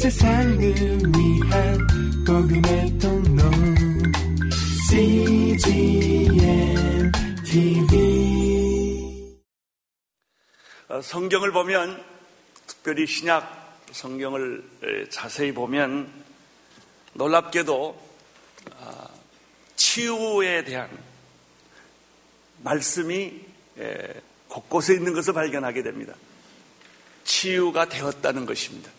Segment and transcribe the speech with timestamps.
[0.00, 1.78] 세상을 위한
[2.26, 3.42] 복음의 통로
[4.88, 6.32] CGM
[7.44, 9.36] TV
[10.88, 12.02] 어, 성경을 보면
[12.66, 16.10] 특별히 신약 성경을 자세히 보면
[17.12, 18.10] 놀랍게도
[18.80, 19.06] 아,
[19.76, 20.88] 치유에 대한
[22.62, 23.38] 말씀이
[24.48, 26.14] 곳곳에 있는 것을 발견하게 됩니다.
[27.24, 28.90] 치유가 되었다는 것입니다.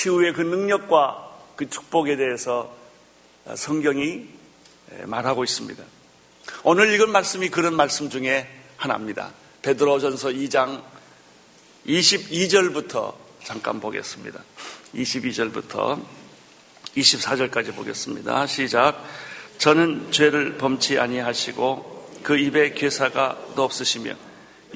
[0.00, 2.74] 치유의 그 능력과 그 축복에 대해서
[3.54, 4.28] 성경이
[5.04, 5.84] 말하고 있습니다.
[6.62, 9.30] 오늘 읽은 말씀이 그런 말씀 중에 하나입니다.
[9.60, 10.82] 베드로전서 2장
[11.86, 14.42] 22절부터 잠깐 보겠습니다.
[14.94, 16.02] 22절부터
[16.96, 18.46] 24절까지 보겠습니다.
[18.46, 19.04] 시작.
[19.58, 24.14] 저는 죄를 범치 아니하시고 그 입에 괴사가 없으시며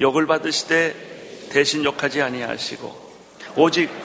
[0.01, 3.05] 욕을 받으시되 대신 욕하지 아니하시고
[3.55, 4.04] 오직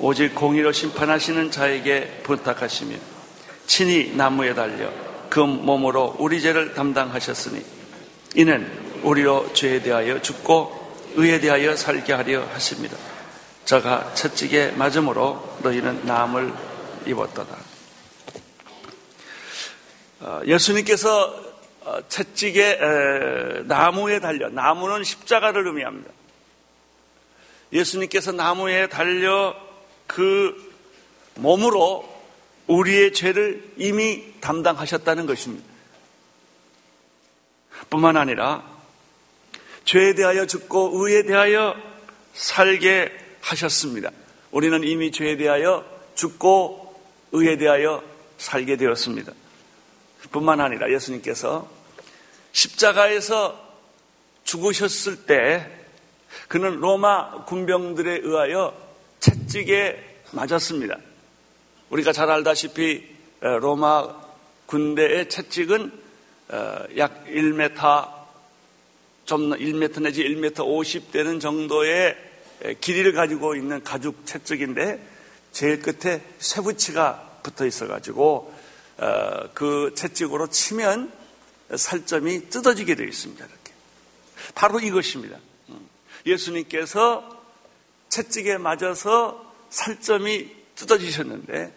[0.00, 2.96] 오직 공의로 심판하시는 자에게 부탁하시며
[3.66, 4.90] 친히 나무에 달려
[5.28, 7.62] 그 몸으로 우리 죄를 담당하셨으니
[8.34, 8.66] 이는
[9.02, 10.80] 우리로 죄에 대하여 죽고
[11.16, 12.96] 의에 대하여 살게 하려 하십니다.
[13.64, 16.52] 저가 채찍에 맞음으로 너희는 나음을
[17.06, 17.56] 입었도다.
[20.20, 21.50] 어, 예수님께서
[21.82, 22.78] 어, 채찍에
[23.64, 26.10] 나무에 달려 나무는 십자가를 의미합니다.
[27.72, 29.69] 예수님께서 나무에 달려
[30.10, 30.74] 그
[31.36, 32.04] 몸으로
[32.66, 35.64] 우리의 죄를 이미 담당하셨다는 것입니다.
[37.88, 38.68] 뿐만 아니라
[39.84, 41.76] 죄에 대하여 죽고 의에 대하여
[42.32, 44.10] 살게 하셨습니다.
[44.50, 45.84] 우리는 이미 죄에 대하여
[46.16, 47.00] 죽고
[47.30, 48.02] 의에 대하여
[48.36, 49.32] 살게 되었습니다.
[50.32, 51.70] 뿐만 아니라 예수님께서
[52.50, 53.58] 십자가에서
[54.42, 55.70] 죽으셨을 때
[56.48, 58.89] 그는 로마 군병들에 의하여
[59.50, 60.96] 채찍에 맞았습니다.
[61.90, 63.04] 우리가 잘 알다시피
[63.40, 64.08] 로마
[64.66, 65.92] 군대의 채찍은
[66.50, 68.12] 어, 약 1m
[69.24, 72.16] 좀 1m 내지 1m 50 되는 정도의
[72.80, 75.04] 길이를 가지고 있는 가죽 채찍인데
[75.52, 78.54] 제일 끝에 쇠붙이가 붙어 있어가지고
[78.98, 81.12] 어, 그 채찍으로 치면
[81.74, 83.44] 살점이 뜯어지게 되어 있습니다.
[83.44, 83.72] 이렇게
[84.54, 85.38] 바로 이것입니다.
[85.70, 85.88] 음.
[86.26, 87.39] 예수님께서
[88.10, 91.72] 채찍에 맞아서 살점이 뜯어지셨는데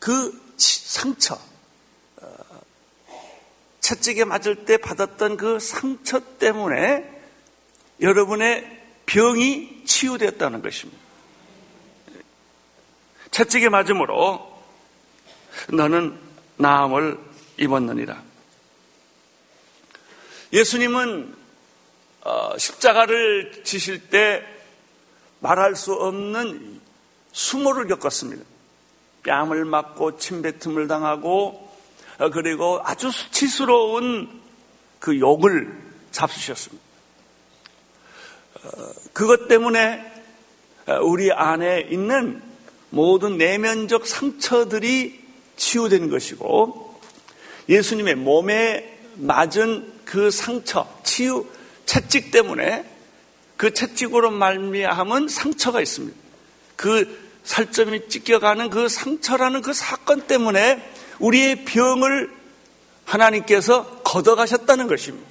[0.00, 1.38] 그 상처
[2.16, 2.28] 어,
[3.80, 7.18] 채찍에 맞을 때 받았던 그 상처 때문에
[8.00, 11.00] 여러분의 병이 치유되었다는 것입니다.
[13.30, 14.62] 채찍에 맞음으로
[15.70, 16.18] 너는
[16.56, 17.18] 나음을
[17.58, 18.22] 입었느니라.
[20.52, 21.36] 예수님은
[22.22, 24.57] 어, 십자가를 지실 때
[25.40, 26.80] 말할 수 없는
[27.32, 28.44] 수모를 겪었습니다.
[29.24, 31.68] 뺨을 맞고 침뱉음을 당하고
[32.18, 34.40] 어, 그리고 아주 수치스러운
[34.98, 35.76] 그 욕을
[36.10, 36.84] 잡수셨습니다.
[38.64, 38.70] 어,
[39.12, 40.18] 그것 때문에
[41.02, 42.42] 우리 안에 있는
[42.90, 45.22] 모든 내면적 상처들이
[45.56, 46.98] 치유된 것이고
[47.68, 51.46] 예수님의 몸에 맞은 그 상처, 치유,
[51.84, 52.97] 채찍 때문에
[53.58, 56.16] 그 채찍으로 말미암은 상처가 있습니다.
[56.76, 62.30] 그 살점이 찢겨가는 그 상처라는 그 사건 때문에 우리의 병을
[63.04, 65.28] 하나님께서 걷어가셨다는 것입니다.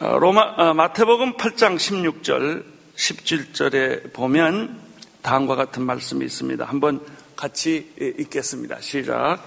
[0.00, 2.64] 어, 로마 어, 마태복음 8장 16절
[2.96, 4.78] 17절에 보면
[5.22, 6.66] 다음과 같은 말씀이 있습니다.
[6.66, 7.00] 한번
[7.34, 8.80] 같이 읽겠습니다.
[8.82, 9.38] 시작.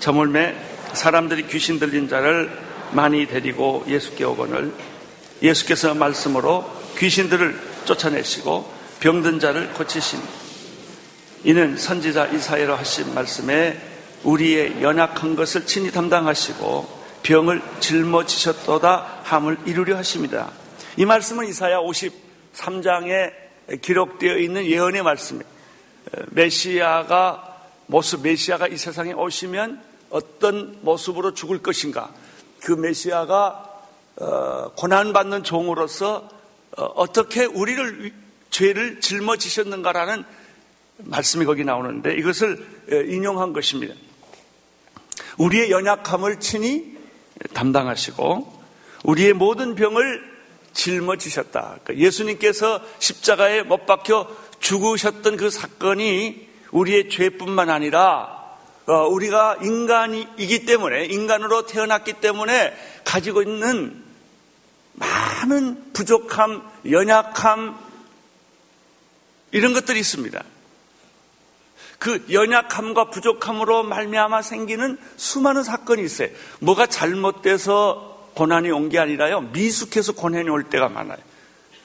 [0.00, 0.54] 저물매
[0.92, 4.72] 사람들이 귀신 들린 자를 많이 데리고 예수께 오거늘
[5.42, 6.64] 예수께서 말씀으로
[6.98, 10.20] 귀신들을 쫓아내시고 병든 자를 고치신
[11.44, 13.80] 이는 선지자 이사야로 하신 말씀에
[14.24, 20.50] 우리의 연약한 것을 친히 담당하시고 병을 짊어지셨도다 함을 이루려 하십니다.
[20.96, 23.32] 이 말씀은 이사야 53장에
[23.82, 25.50] 기록되어 있는 예언의 말씀입니다.
[26.30, 27.56] 메시아가
[27.86, 32.10] 모습 메시아가 이 세상에 오시면 어떤 모습으로 죽을 것인가?
[32.66, 33.64] 그 메시아가
[34.16, 36.28] 어, 고난받는 종으로서
[36.76, 38.12] 어, 어떻게 우리를
[38.50, 40.24] 죄를 짊어지셨는가라는
[40.96, 42.66] 말씀이 거기 나오는데 이것을
[43.08, 43.94] 인용한 것입니다.
[45.38, 46.96] 우리의 연약함을 친히
[47.54, 48.60] 담당하시고
[49.04, 50.24] 우리의 모든 병을
[50.72, 51.78] 짊어지셨다.
[51.84, 54.28] 그러니까 예수님께서 십자가에 못 박혀
[54.58, 58.35] 죽으셨던 그 사건이 우리의 죄뿐만 아니라 어,
[58.86, 62.74] 우리가 인간이기 때문에 인간으로 태어났기 때문에
[63.04, 64.04] 가지고 있는
[64.94, 67.78] 많은 부족함, 연약함,
[69.52, 70.42] 이런 것들이 있습니다.
[71.98, 76.28] 그 연약함과 부족함으로 말미암아 생기는 수많은 사건이 있어요.
[76.60, 79.40] 뭐가 잘못돼서 고난이 온 게 아니라요.
[79.52, 81.18] 미숙해서 고난이 올 때가 많아요.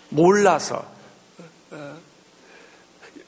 [0.10, 0.86] 몰라서.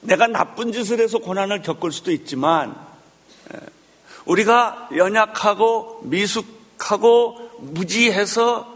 [0.01, 2.75] 내가 나쁜 짓을 해서 고난을 겪을 수도 있지만
[4.25, 8.73] 우리가 연약하고 미숙하고 무지해서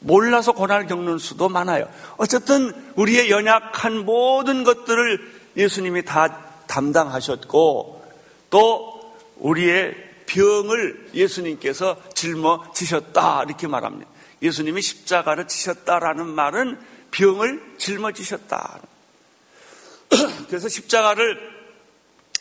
[0.00, 1.88] 몰라서 고난을 겪는 수도 많아요.
[2.16, 8.04] 어쨌든 우리의 연약한 모든 것들을 예수님이 다 담당하셨고
[8.50, 9.94] 또 우리의
[10.26, 14.08] 병을 예수님께서 짊어지셨다 이렇게 말합니다.
[14.42, 16.78] 예수님이 십자가를 지셨다라는 말은
[17.10, 18.80] 병을 짊어지셨다.
[20.48, 21.57] 그래서 십자가를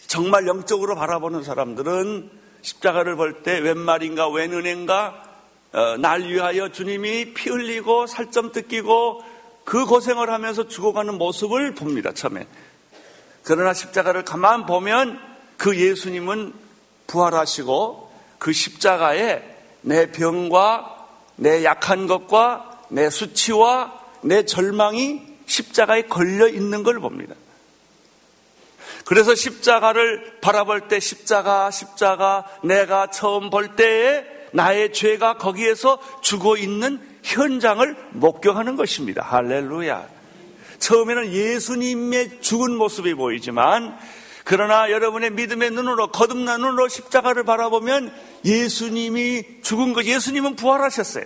[0.08, 2.32] 정말 영적으로 바라보는 사람들은
[2.62, 5.24] 십자가를 볼 때 웬 말인가 웬 은혜인가
[5.74, 9.24] 어, 날 위하여 주님이 피 흘리고 살점 뜯기고
[9.66, 12.48] 그 고생을 하면서 죽어가는 모습을 봅니다, 처음에.
[13.44, 15.20] 그러나 십자가를 가만 보면
[15.58, 16.54] 그 예수님은
[17.08, 19.44] 부활하시고 그 십자가에
[19.82, 27.36] 내 병과 내 약한 것과 내 수치와 내 절망이 십자가에 걸려 있는 걸 봅니다.
[29.08, 37.00] 그래서 십자가를 바라볼 때 십자가, 십자가, 내가 처음 볼 때에 나의 죄가 거기에서 죽어 있는
[37.24, 39.24] 현장을 목격하는 것입니다.
[39.24, 40.06] 할렐루야.
[40.80, 43.98] 처음에는 예수님의 죽은 모습이 보이지만
[44.44, 48.14] 그러나 여러분의 믿음의 눈으로 거듭난 눈으로 십자가를 바라보면
[48.44, 51.24] 예수님이 죽은 것, 예수님은 부활하셨어요.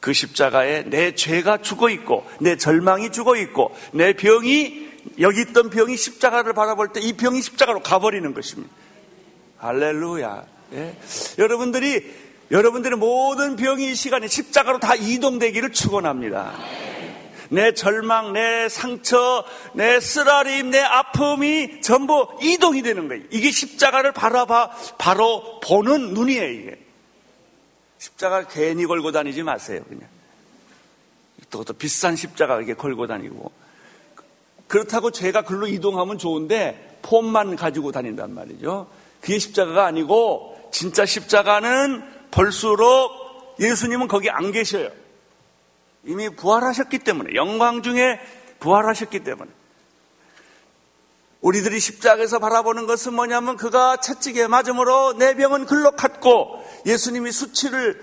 [0.00, 5.96] 그 십자가에 내 죄가 죽어 있고 내 절망이 죽어 있고 내 병이 여기 있던 병이
[5.96, 8.72] 십자가를 바라볼 때 이 병이 십자가로 가버리는 것입니다.
[9.58, 10.44] 할렐루야.
[10.72, 10.96] 예.
[11.38, 16.52] 여러분들이 여러분들의 모든 병이 이 시간에 십자가로 다 이동되기를 축원합니다.
[17.50, 19.44] 내 절망, 내 상처,
[19.74, 23.22] 내 쓰라림, 내 아픔이 전부 이동이 되는 거예요.
[23.30, 26.50] 이게 십자가를 바라봐 바로 보는 눈이에요.
[26.50, 26.78] 이게
[27.98, 29.82] 십자가 괜히 걸고 다니지 마세요.
[29.88, 30.08] 그냥
[31.50, 33.52] 또, 또 비싼 십자가 이렇게 걸고 다니고
[34.68, 38.88] 그렇다고 죄가 글로 이동하면 좋은데 폼만 가지고 다닌단 말이죠.
[39.20, 44.90] 그게 십자가가 아니고 진짜 십자가는 볼수록 예수님은 거기 안 계셔요.
[46.04, 48.20] 이미 부활하셨기 때문에 영광 중에
[48.60, 49.50] 부활하셨기 때문에
[51.40, 58.02] 우리들이 십자가에서 바라보는 것은 뭐냐면 그가 채찍에 맞음으로 내 병은 글로 갔고 예수님이 수치를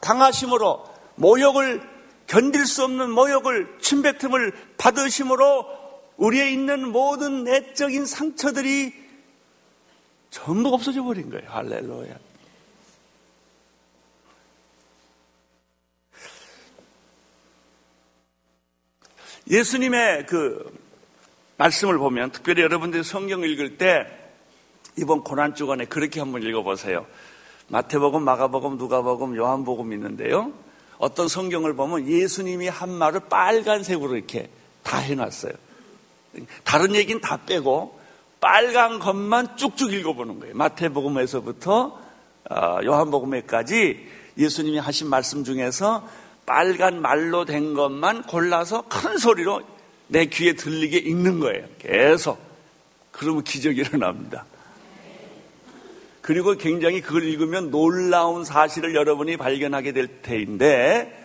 [0.00, 0.84] 당하심으로
[1.16, 1.82] 모욕을
[2.26, 5.85] 견딜 수 없는 모욕을 침뱉음을 받으심으로
[6.16, 8.92] 우리에 있는 모든 내적인 상처들이
[10.30, 11.48] 전부 없어져 버린 거예요.
[11.48, 12.18] 할렐루야.
[19.48, 20.76] 예수님의 그
[21.56, 24.06] 말씀을 보면 특별히 여러분들이 성경 읽을 때
[24.98, 27.06] 이번 고난 주간에 그렇게 한번 읽어보세요.
[27.68, 30.52] 마태복음, 마가복음, 누가복음, 요한복음 있는데요.
[30.98, 34.50] 어떤 성경을 보면 예수님이 한 말을 빨간색으로 이렇게
[34.82, 35.52] 다 해놨어요.
[36.64, 37.98] 다른 얘기는 다 빼고
[38.40, 40.54] 빨간 것만 쭉쭉 읽어보는 거예요.
[40.54, 41.98] 마태복음에서부터
[42.50, 44.06] 어, 요한복음에까지
[44.38, 46.06] 예수님이 하신 말씀 중에서
[46.44, 49.62] 빨간 말로 된 것만 골라서 큰 소리로
[50.08, 51.66] 내 귀에 들리게 읽는 거예요.
[51.78, 52.38] 계속.
[53.10, 54.44] 그러면 기적이 일어납니다.
[56.20, 61.24] 그리고 굉장히 그걸 읽으면 놀라운 사실을 여러분이 발견하게 될 테인데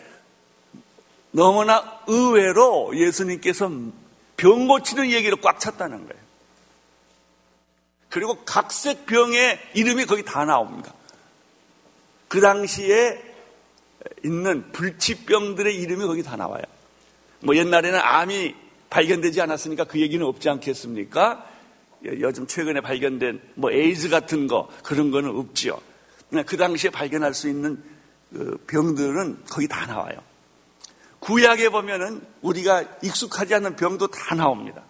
[1.31, 3.69] 너무나 의외로 예수님께서
[4.41, 6.21] 병 고치는 얘기를 꽉 찼다는 거예요.
[8.10, 10.91] 그리고 각색 병의 이름이 거기 다 나옵니다.
[12.27, 13.21] 그 당시에
[14.25, 16.63] 있는 불치병들의 이름이 거기 다 나와요.
[17.41, 18.55] 뭐 옛날에는 암이
[18.89, 21.48] 발견되지 않았으니까 그 얘기는 없지 않겠습니까?
[22.03, 25.79] 요즘 최근에 발견된 뭐 에이즈 같은 거 그런 거는 없지요.
[26.48, 27.81] 그 당시에 발견할 수 있는
[28.33, 30.30] 그 병들은 거기 다 나와요.
[31.21, 34.81] 구약에 보면은 우리가 익숙하지 않는 병도 다 나옵니다.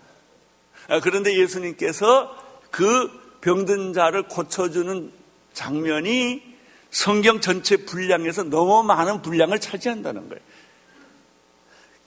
[0.88, 2.36] 아, 그런데 예수님께서
[2.72, 3.12] 그
[3.42, 5.12] 병든 자를 고쳐주는
[5.54, 6.42] 장면이
[6.90, 10.42] 성경 전체 분량에서 너무 많은 분량을 차지한다는 거예요.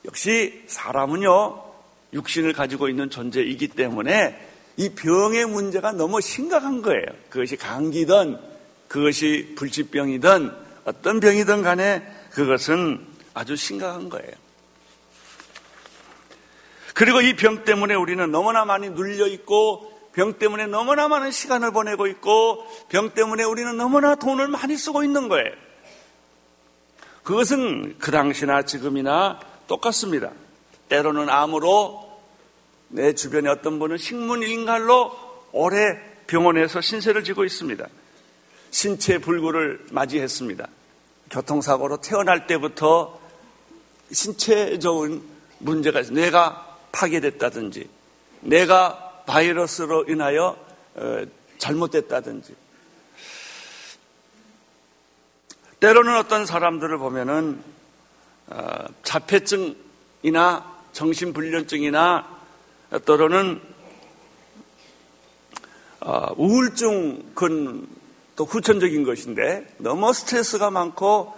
[0.05, 1.63] 역시 사람은요,
[2.13, 4.39] 육신을 가지고 있는 존재이기 때문에
[4.77, 7.05] 이 병의 문제가 너무 심각한 거예요.
[7.29, 8.39] 그것이 감기든
[8.87, 10.51] 그것이 불치병이든
[10.85, 14.31] 어떤 병이든 간에 그것은 아주 심각한 거예요.
[16.95, 22.07] 그리고 이 병 때문에 우리는 너무나 많이 눌려 있고 병 때문에 너무나 많은 시간을 보내고
[22.07, 25.51] 있고 병 때문에 우리는 너무나 돈을 많이 쓰고 있는 거예요.
[27.23, 30.31] 그것은 그 당시나 지금이나 똑같습니다.
[30.87, 32.19] 때로는 암으로
[32.89, 35.11] 내 주변에 어떤 분은 식문인갈로
[35.51, 37.85] 오래 병원에서 신세를 지고 있습니다.
[38.71, 40.67] 신체 불구를 맞이했습니다.
[41.31, 43.19] 교통사고로 태어날 때부터
[44.11, 45.21] 신체적인
[45.59, 46.15] 문제가 있어요.
[46.15, 47.89] 뇌가 파괴됐다든지,
[48.41, 50.57] 내가 바이러스로 인하여
[50.95, 51.25] 어,
[51.57, 52.55] 잘못됐다든지.
[55.79, 57.61] 때로는 어떤 사람들을 보면은
[58.47, 62.35] 어, 자폐증이나 정신불련증이나
[63.05, 63.61] 때로는
[66.01, 67.87] 어, 우울증은
[68.35, 71.33] 또 후천적인 것인데 너무 스트레스가 많고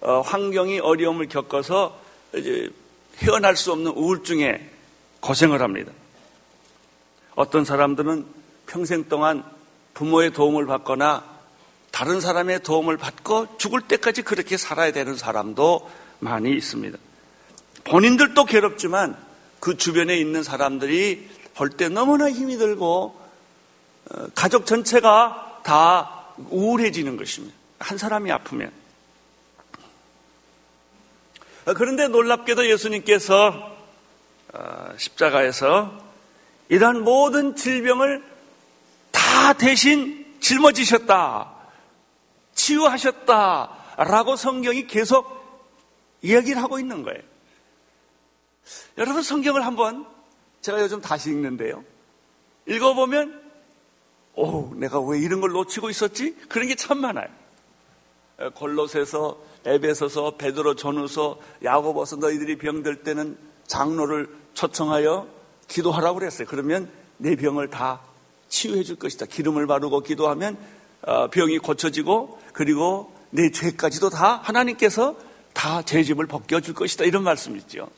[0.00, 1.98] 어, 환경이 어려움을 겪어서
[2.36, 2.70] 이제
[3.18, 4.70] 헤어날 수 없는 우울증에
[5.20, 5.92] 고생을 합니다.
[7.34, 8.26] 어떤 사람들은
[8.66, 9.44] 평생 동안
[9.94, 11.24] 부모의 도움을 받거나
[11.90, 15.88] 다른 사람의 도움을 받고 죽을 때까지 그렇게 살아야 되는 사람도
[16.18, 16.98] 많이 있습니다.
[17.84, 19.16] 본인들도 괴롭지만
[19.60, 23.20] 그 주변에 있는 사람들이 볼 때 너무나 힘이 들고
[24.10, 27.54] 어, 가족 전체가 다 우울해지는 것입니다.
[27.78, 28.72] 한 사람이 아프면.
[31.66, 33.76] 어, 그런데 놀랍게도 예수님께서
[34.52, 36.02] 어, 십자가에서
[36.68, 38.22] 이러한 모든 질병을
[39.10, 41.52] 다 대신 짊어지셨다.
[42.54, 43.84] 치유하셨다.
[43.96, 45.42] 라고 성경이 계속
[46.22, 47.20] 이야기를 하고 있는 거예요.
[48.98, 50.06] 여러분 성경을 한번
[50.60, 51.84] 제가 요즘 다시 읽는데요.
[52.66, 53.42] 읽어보면
[54.36, 56.34] 오, 내가 왜 이런 걸 놓치고 있었지?
[56.48, 57.28] 그런 게 참 많아요.
[58.54, 65.26] 골로새서, 에베소서, 베드로, 전후서, 야고보서 너희들이 병들 때는 장로를 초청하여
[65.68, 66.46] 기도하라고 그랬어요.
[66.48, 68.02] 그러면 내 병을 다
[68.48, 69.26] 치유해 줄 것이다.
[69.26, 70.56] 기름을 바르고 기도하면
[71.02, 75.16] 어, 병이 고쳐지고 그리고 내 죄까지도 다 하나님께서
[75.52, 77.04] 다 죄짐을 벗겨줄 것이다.
[77.04, 77.88] 이런 말씀이죠.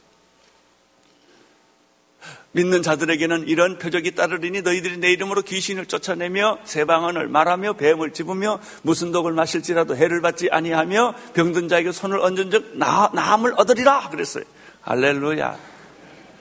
[2.52, 9.12] 믿는 자들에게는 이런 표적이 따르리니 너희들이 내 이름으로 귀신을 쫓아내며 세방언을 말하며 뱀을 집으며 무슨
[9.12, 14.44] 독을 마실지라도 해를 받지 아니하며 병든 자에게 손을 얹은 즉 나음을 얻으리라 그랬어요.
[14.80, 15.58] 할렐루야.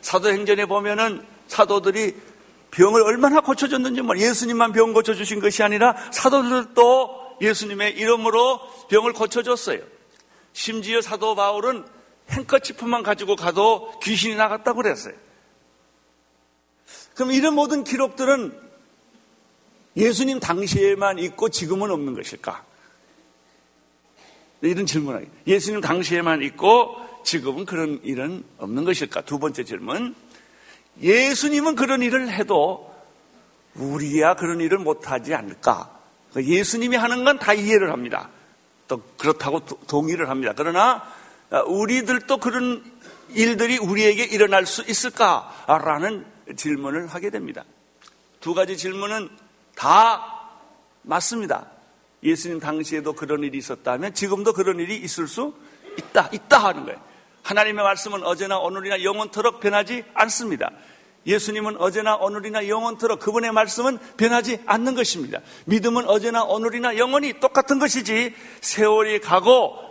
[0.02, 2.16] 사도행전에 보면은 사도들이
[2.72, 9.80] 병을 얼마나 고쳐줬는지 말 예수님만 병 고쳐주신 것이 아니라 사도들도 예수님의 이름으로 병을 고쳐줬어요.
[10.54, 11.86] 심지어 사도 바울은
[12.30, 15.25] 행커치프만 가지고 가도 귀신이 나갔다고 그랬어요.
[17.16, 18.58] 그럼 이런 모든 기록들은
[19.98, 22.64] 예수님 당시에만 있고 지금은 없는 것일까?
[24.62, 29.22] 이런 질문을 예수님 당시에만 있고 지금은 그런 일은 없는 것일까?
[29.22, 30.16] 두 번째 질문.
[31.02, 32.94] 예수님은 그런 일을 해도
[33.76, 35.98] 우리야 그런 일을 못하지 않을까?
[36.38, 38.30] 예수님이 하는 건 다 이해를 합니다.
[38.88, 40.54] 또 그렇다고 동의를 합니다.
[40.56, 41.04] 그러나
[41.68, 42.84] 우리들도 그런
[43.30, 47.64] 일들이 우리에게 일어날 수 있을까라는 질문을 하게 됩니다.
[48.40, 49.30] 두 가지 질문은
[49.76, 50.50] 다
[51.02, 51.68] 맞습니다.
[52.24, 55.54] 예수님 당시에도 그런 일이 있었다면 지금도 그런 일이 있을 수
[55.98, 57.00] 있다, 있다 하는 거예요.
[57.44, 60.72] 하나님의 말씀은 어제나 오늘이나 영원토록 변하지 않습니다.
[61.28, 65.40] 예수님은 어제나 오늘이나 영원토록 그분의 말씀은 변하지 않는 것입니다.
[65.66, 69.86] 믿음은 어제나 오늘이나 영원히 똑같은 것이지 세월이 가고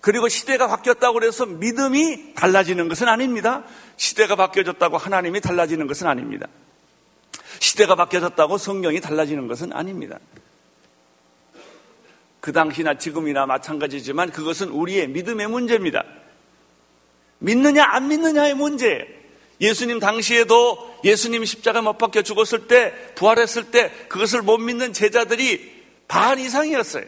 [0.00, 3.64] 그리고 시대가 바뀌었다고 해서 믿음이 달라지는 것은 아닙니다.
[3.96, 6.46] 시대가 바뀌어졌다고 하나님이 달라지는 것은 아닙니다.
[7.60, 10.18] 시대가 바뀌어졌다고 성경이 달라지는 것은 아닙니다.
[12.40, 16.04] 그 당시나 지금이나 마찬가지지만 그것은 우리의 믿음의 문제입니다.
[17.38, 19.06] 믿느냐 안 믿느냐의 문제.
[19.60, 26.38] 예수님 당시에도 예수님이 십자가 못 박혀 죽었을 때 부활했을 때 그것을 못 믿는 제자들이 반
[26.38, 27.04] 이상이었어요.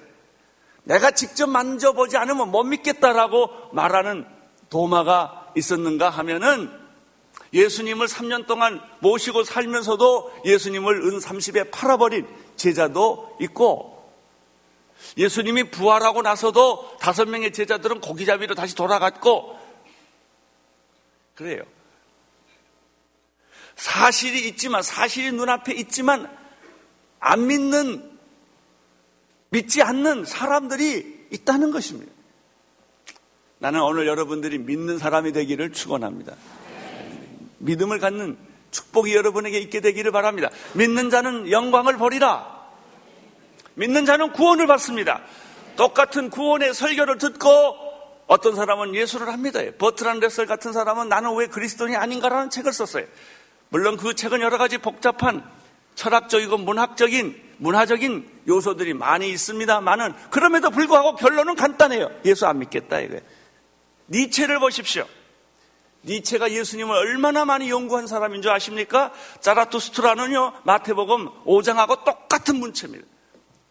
[0.85, 4.27] 내가 직접 만져보지 않으면 못 믿겠다라고 말하는
[4.71, 6.71] 도마가 있었는가 하면은
[7.53, 12.27] 예수님을 3년 동안 모시고 살면서도 예수님을 은 30에 팔아버린
[12.57, 13.99] 제자도 있고
[15.17, 19.59] 예수님이 부활하고 나서도 다섯 명의 제자들은 고기잡이로 다시 돌아갔고
[21.35, 21.63] 그래요.
[23.77, 26.29] 사실이 있지만 사실이 눈앞에 있지만
[27.21, 28.19] 안 믿는
[29.51, 32.13] 믿지 않는 사람들이 있다는 것입니다.
[33.61, 36.35] 나는 오늘 여러분들이 믿는 사람이 되기를 축원합니다.
[37.59, 38.37] 믿음을 갖는
[38.71, 40.51] 축복이 여러분에게 있게 되기를 바랍니다.
[40.75, 42.59] 믿는 자는 영광을 보리라.
[43.75, 45.23] 믿는 자는 구원을 받습니다.
[45.77, 47.77] 똑같은 구원의 설교를 듣고
[48.27, 49.61] 어떤 사람은 예수를 합니다.
[49.79, 53.05] 버트란 레설 같은 사람은 나는 왜 그리스도인이 아닌가라는 책을 썼어요.
[53.71, 55.45] 물론 그 책은 여러 가지 복잡한
[55.95, 62.11] 철학적이고 문학적인 문화적인 요소들이 많이 있습니다만은 그럼에도 불구하고 결론은 간단해요.
[62.25, 63.23] 예수 안 믿겠다 이거예요.
[64.09, 65.07] 니체를 보십시오.
[66.09, 69.13] 니체가 예수님을 얼마나 많이 연구한 사람인 줄 아십니까?
[69.41, 73.07] 자라투스트라는요, 마태복음 5장하고 똑같은 문체입니다.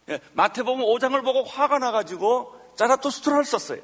[0.09, 3.79] 예, 마태복음 5장을 보고 화가 나가지고 자라투스트라를 썼어요.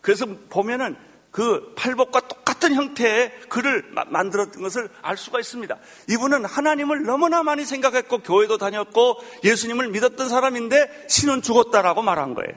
[0.00, 0.96] 그래서 보면은
[1.30, 5.76] 그 팔복과 똑같은 형태의 글을 만들었던 것을 알 수가 있습니다.
[6.10, 12.52] 이분은 하나님을 너무나 많이 생각했고 교회도 다녔고 예수님을 믿었던 사람인데 신은 죽었다라고 말한 거예요.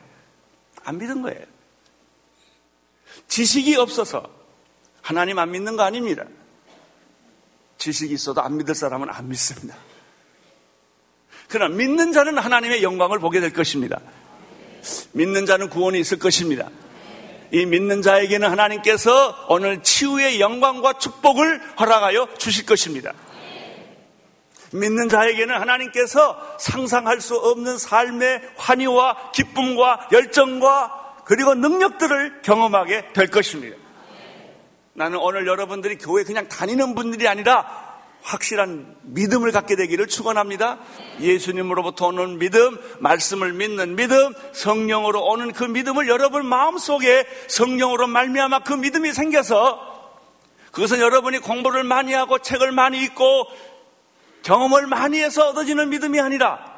[0.83, 1.43] 안 믿은 거예요.
[3.27, 4.36] 지식이 없어서
[5.07, 6.25] 하나님 안 믿는 거 아닙니다.
[7.77, 9.73] 지식이 있어도 안 믿을 사람은 안 믿습니다.
[11.47, 14.01] 그러나 믿는 자는 하나님의 영광을 보게 될 것입니다.
[15.13, 16.69] 믿는 자는 구원이 있을 것입니다.
[17.53, 23.13] 이 믿는 자에게는 하나님께서 오늘 치유의 영광과 축복을 허락하여 주실 것입니다.
[24.73, 33.86] 믿는 자에게는 하나님께서 상상할 수 없는 삶의 환희와 기쁨과 열정과 그리고 능력들을 경험하게 될 것입니다.
[34.97, 37.67] 나는 오늘 여러분들이 교회 그냥 다니는 분들이 아니라
[38.23, 40.79] 확실한 믿음을 갖게 되기를 축원합니다.
[41.19, 48.73] 예수님으로부터 오는 믿음, 말씀을 믿는 믿음, 성령으로 오는 그 믿음을 여러분 마음속에 성령으로 말미암아 그
[48.73, 49.79] 믿음이 생겨서
[50.71, 53.45] 그것은 여러분이 공부를 많이 하고 책을 많이 읽고
[54.41, 56.76] 경험을 많이 해서 얻어지는 믿음이 아니라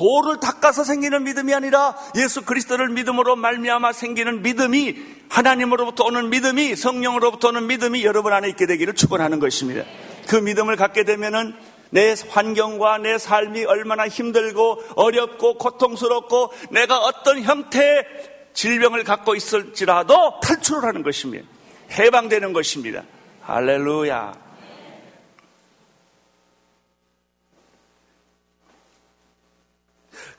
[0.00, 4.96] 돌을 닦아서 생기는 믿음이 아니라 예수 그리스도를 믿음으로 말미암아 생기는 믿음이
[5.28, 9.84] 하나님으로부터 오는 믿음이 성령으로부터 오는 믿음이 여러분 안에 있게 되기를 축원하는 것입니다.
[10.26, 11.54] 그 믿음을 갖게 되면은
[11.90, 18.06] 내 환경과 내 삶이 얼마나 힘들고 어렵고 고통스럽고 내가 어떤 형태의
[18.54, 21.46] 질병을 갖고 있을지라도 탈출을 하는 것입니다.
[21.90, 23.02] 해방되는 것입니다.
[23.42, 24.49] 할렐루야.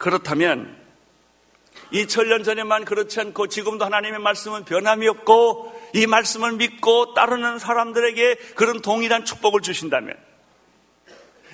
[0.01, 0.75] 그렇다면
[1.93, 8.81] 2000년 전에만 그렇지 않고 지금도 하나님의 말씀은 변함이 없고 이 말씀을 믿고 따르는 사람들에게 그런
[8.81, 10.16] 동일한 축복을 주신다면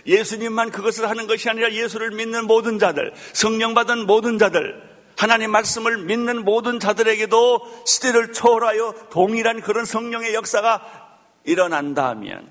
[0.06, 4.82] 예수님만 그것을 하는 것이 아니라 예수를 믿는 모든 자들, 성령 받은 모든 자들,
[5.18, 12.48] 하나님 말씀을 믿는 모든 자들에게도 시대를 초월하여 동일한 그런 성령의 역사가 일어난다면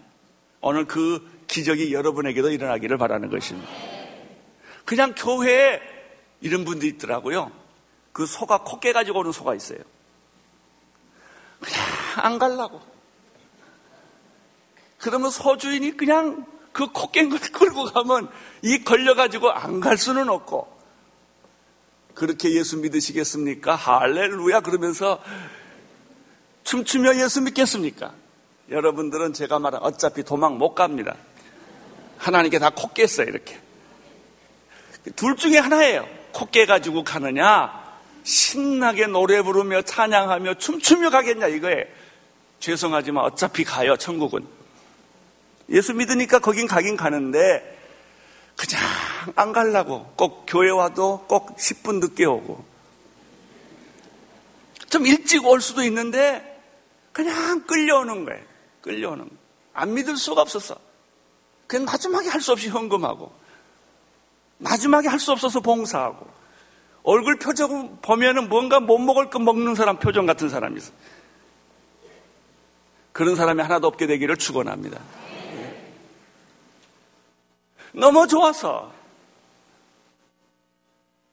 [0.60, 3.95] 오늘 그 기적이 여러분에게도 일어나기를 바라는 것입니다.
[4.86, 5.82] 그냥 교회에
[6.40, 7.52] 이런 분들이 있더라고요.
[8.12, 9.78] 그 소가 코 깨가지고 오는 소가 있어요.
[11.60, 11.80] 그냥
[12.16, 12.80] 안 갈라고.
[14.98, 18.30] 그러면 소주인이 그냥 그 코 깬 걸 끌고 가면
[18.62, 20.74] 이 걸려가지고 안 갈 수는 없고.
[22.14, 23.74] 그렇게 예수 믿으시겠습니까?
[23.74, 25.22] 할렐루야 그러면서
[26.64, 28.14] 춤추며 예수 믿겠습니까?
[28.70, 31.14] 여러분들은 제가 말한 어차피 도망 못 갑니다.
[32.18, 33.60] 하나님께 다코 깼어요, 이렇게.
[35.14, 36.08] 둘 중에 하나예요.
[36.32, 37.84] 코 깨가지고 가느냐,
[38.24, 41.84] 신나게 노래 부르며 찬양하며 춤추며 가겠냐, 이거예요.
[42.58, 44.46] 죄송하지만 어차피 가요, 천국은.
[45.70, 47.74] 예수 믿으니까 거긴 가긴 가는데,
[48.56, 48.82] 그냥
[49.36, 50.12] 안 갈라고.
[50.16, 52.64] 꼭 교회 와도 꼭 10분 늦게 오고.
[54.88, 56.42] 좀 일찍 올 수도 있는데,
[57.12, 58.42] 그냥 끌려오는 거예요.
[58.80, 59.38] 끌려오는 거예요.
[59.72, 60.76] 안 믿을 수가 없었어.
[61.66, 63.45] 그냥 마지막에 할 수 없이 헌금하고.
[64.58, 66.26] 마지막에 할 수 없어서 봉사하고
[67.02, 70.92] 얼굴 표정 보면은 뭔가 못 먹을 거 먹는 사람 표정 같은 사람이 있어.
[73.12, 75.00] 그런 사람이 하나도 없게 되기를 축원합니다.
[77.92, 78.92] 너무 좋아서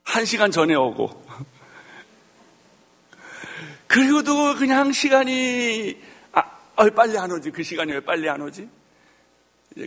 [0.04, 1.26] 한 시간 전에 오고
[3.88, 6.00] 그리고도 그냥 시간이
[6.34, 6.42] 아,
[6.76, 8.70] 어, 빨리 안 오지 그 시간이 왜 빨리 안 오지?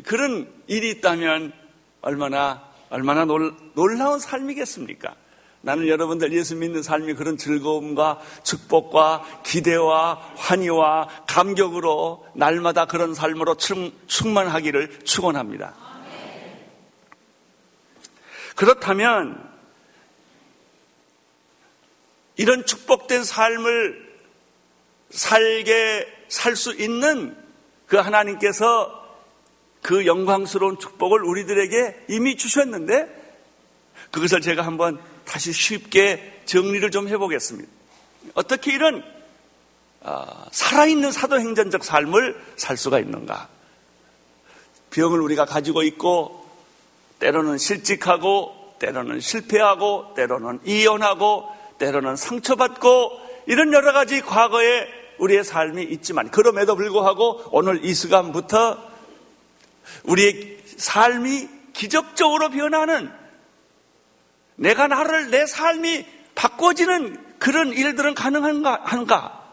[0.04, 1.52] 그런 일이 있다면
[2.02, 5.14] 얼마나 얼마나 놀라운 삶이겠습니까?
[5.62, 13.92] 나는 여러분들 예수 믿는 삶이 그런 즐거움과 축복과 기대와 환희와 감격으로 날마다 그런 삶으로 충
[14.32, 15.74] 만하기를 축원합니다.
[18.54, 19.44] 그렇다면
[22.36, 24.06] 이런 축복된 삶을
[25.10, 27.36] 살게 살 수 있는
[27.86, 29.05] 그 하나님께서
[29.86, 33.06] 그 영광스러운 축복을 우리들에게 이미 주셨는데
[34.10, 37.70] 그것을 제가 한번 다시 쉽게 정리를 좀 해보겠습니다.
[38.34, 39.04] 어떻게 이런
[40.00, 43.48] 어, 살아있는 사도행전적 삶을 살 수가 있는가?
[44.90, 46.44] 병을 우리가 가지고 있고
[47.20, 56.32] 때로는 실직하고 때로는 실패하고 때로는 이혼하고 때로는 상처받고 이런 여러 가지 과거에 우리의 삶이 있지만
[56.32, 58.85] 그럼에도 불구하고 오늘 이 시간부터
[60.04, 63.10] 우리의 삶이 기적적으로 변하는
[64.56, 68.82] 내가 나를 내 삶이 바꿔지는 그런 일들은 가능한가?
[68.84, 69.52] 한가?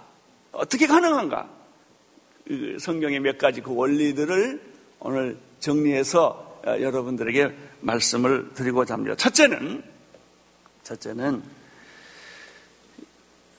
[0.52, 1.50] 어떻게 가능한가?
[2.48, 4.62] 그 성경의 몇 가지 그 원리들을
[5.00, 9.16] 오늘 정리해서 어, 여러분들에게 말씀을 드리고자 합니다.
[9.16, 9.84] 첫째는,
[10.84, 11.44] 첫째는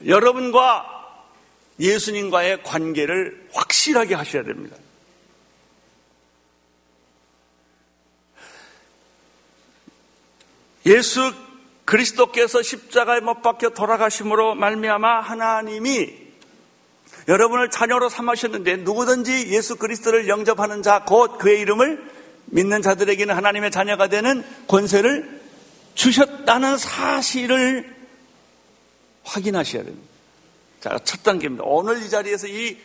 [0.07, 0.95] 여러분과
[1.79, 4.77] 예수님과의 관계를 확실하게 하셔야 됩니다.
[10.87, 11.33] 예수
[11.85, 16.25] 그리스도께서 십자가에 못 박혀 돌아가심으로 말미암아 하나님이
[17.29, 22.13] 여러분을 자녀로 삼으셨는데 누구든지 예수 그리스도를 영접하는 자 곧 그의 이름을
[22.47, 25.41] 믿는 자들에게는 하나님의 자녀가 되는 권세를
[25.95, 27.95] 주셨다는 사실을
[29.23, 30.07] 확인하셔야 됩니다.
[30.81, 31.65] 자, 첫 단계입니다.
[31.67, 32.77] 오늘 이 자리에서 이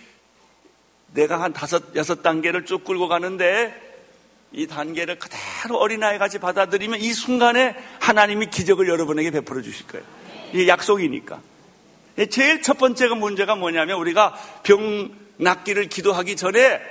[1.14, 3.89] 내가 한 다섯, 여섯 단계를 쭉 끌고 가는데
[4.52, 10.06] 이 단계를 그대로 어린아이 같이 받아들이면 이 순간에 하나님이 기적을 여러분에게 베풀어 주실 거예요.
[10.52, 11.42] 이게 약속이니까.
[12.32, 14.34] 제일 첫 번째가 문제가 뭐냐면 우리가
[14.64, 16.82] 병 낫기를 기도하기 전에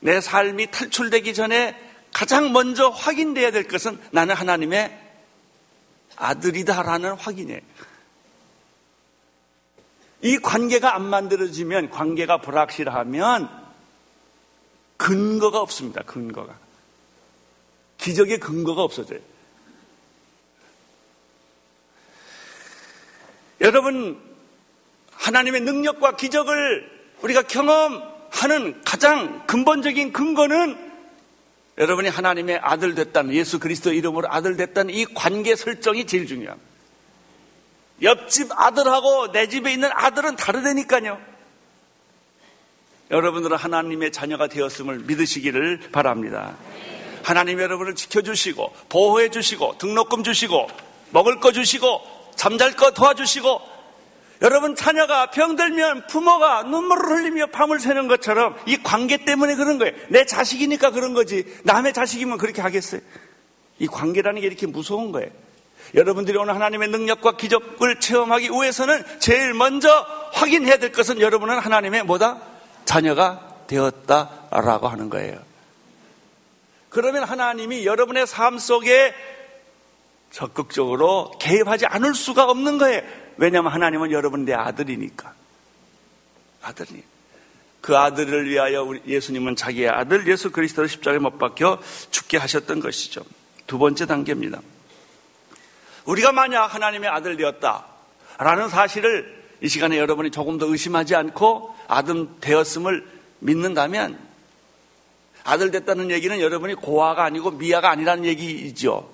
[0.00, 1.76] 내 삶이 탈출되기 전에
[2.12, 4.98] 가장 먼저 확인돼야 될 것은 나는 하나님의
[6.16, 7.60] 아들이다라는 확인이에요.
[10.22, 13.48] 이 관계가 안 만들어지면 관계가 불확실하면
[14.98, 16.02] 근거가 없습니다.
[16.02, 16.58] 근거가.
[18.00, 19.20] 기적의 근거가 없어져요.
[23.60, 24.18] 여러분,
[25.12, 30.90] 하나님의 능력과 기적을 우리가 경험하는 가장 근본적인 근거는
[31.76, 36.70] 여러분이 하나님의 아들 됐다는 예수 그리스도 이름으로 아들 됐다는 이 관계 설정이 제일 중요합니다.
[38.02, 41.20] 옆집 아들하고 내 집에 있는 아들은 다르다니까요.
[43.10, 46.56] 여러분들은 하나님의 자녀가 되었음을 믿으시기를 바랍니다.
[47.22, 50.68] 하나님 여러분을 지켜주시고 보호해 주시고 등록금 주시고
[51.10, 52.00] 먹을 거 주시고
[52.36, 53.70] 잠잘 거 도와주시고
[54.42, 59.92] 여러분 자녀가 병들면 부모가 눈물을 흘리며 밤을 새는 것처럼 이 관계 때문에 그런 거예요.
[60.08, 61.44] 내 자식이니까 그런 거지.
[61.64, 63.02] 남의 자식이면 그렇게 하겠어요.
[63.78, 65.28] 이 관계라는 게 이렇게 무서운 거예요.
[65.94, 72.40] 여러분들이 오늘 하나님의 능력과 기적을 체험하기 위해서는 제일 먼저 확인해야 될 것은 여러분은 하나님의 뭐다?
[72.86, 75.49] 자녀가 되었다라고 하는 거예요.
[76.90, 79.14] 그러면 하나님이 여러분의 삶 속에
[80.30, 83.02] 적극적으로 개입하지 않을 수가 없는 거예요.
[83.36, 85.34] 왜냐하면 하나님은 여러분 내 아들이니까.
[86.62, 87.02] 아들이.
[87.80, 93.22] 그 아들을 위하여 우리 예수님은 자기의 아들 예수 그리스도를 십자가에 못 박혀 죽게 하셨던 것이죠.
[93.66, 94.60] 두 번째 단계입니다.
[96.04, 97.86] 우리가 만약 하나님의 아들 되었다.
[98.38, 103.06] 라는 사실을 이 시간에 여러분이 조금 더 의심하지 않고 아들 되었음을
[103.38, 104.29] 믿는다면
[105.44, 109.12] 아들 됐다는 얘기는 여러분이 고아가 아니고 미아가 아니라는 얘기이죠.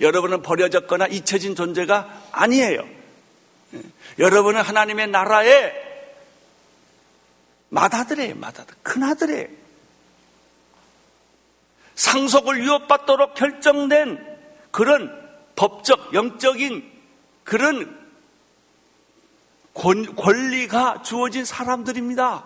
[0.00, 2.84] 여러분은 버려졌거나 잊혀진 존재가 아니에요.
[4.18, 5.72] 여러분은 하나님의 나라의
[7.70, 8.74] 맏아들이에요, 맏아들.
[8.82, 9.48] 큰아들이에요.
[11.94, 14.38] 상속을 위협받도록 결정된
[14.70, 15.24] 그런
[15.56, 16.90] 법적, 영적인
[17.44, 18.04] 그런
[19.72, 22.44] 권리가 주어진 사람들입니다.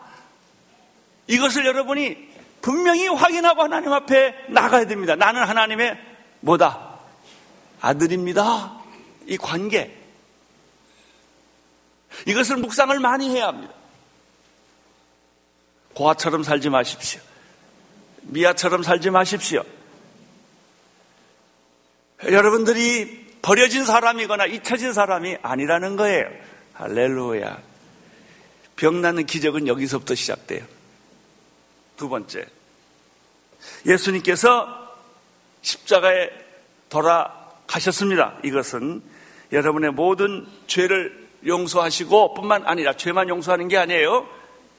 [1.26, 2.27] 이것을 여러분이
[2.60, 5.14] 분명히 확인하고 하나님 앞에 나가야 됩니다.
[5.14, 5.98] 나는 하나님의
[6.40, 6.98] 뭐다?
[7.80, 8.78] 아들입니다.
[9.26, 9.96] 이 관계.
[12.26, 13.72] 이것을 묵상을 많이 해야 합니다.
[15.94, 17.20] 고아처럼 살지 마십시오.
[18.22, 19.64] 미아처럼 살지 마십시오.
[22.24, 26.28] 여러분들이 버려진 사람이거나 잊혀진 사람이 아니라는 거예요.
[26.74, 27.58] 할렐루야.
[28.76, 30.64] 병나는 기적은 여기서부터 시작돼요.
[31.98, 32.46] 두 번째.
[33.84, 34.66] 예수님께서
[35.60, 36.30] 십자가에
[36.88, 38.38] 돌아가셨습니다.
[38.44, 39.02] 이것은
[39.52, 44.26] 여러분의 모든 죄를 용서하시고 뿐만 아니라 죄만 용서하는 게 아니에요.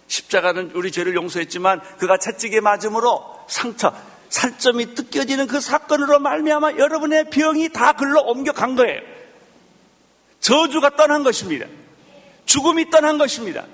[0.08, 3.94] 십자가는 우리 죄를 용서했지만 그가 채찍에 맞음으로 상처,
[4.30, 9.02] 살점이 뜯겨지는 그 사건으로 말미암아 여러분의 병이 다 글로 옮겨간 거예요.
[10.40, 11.68] 저주가 떠난 것입니다.
[12.46, 13.66] 죽음이 떠난 것입니다.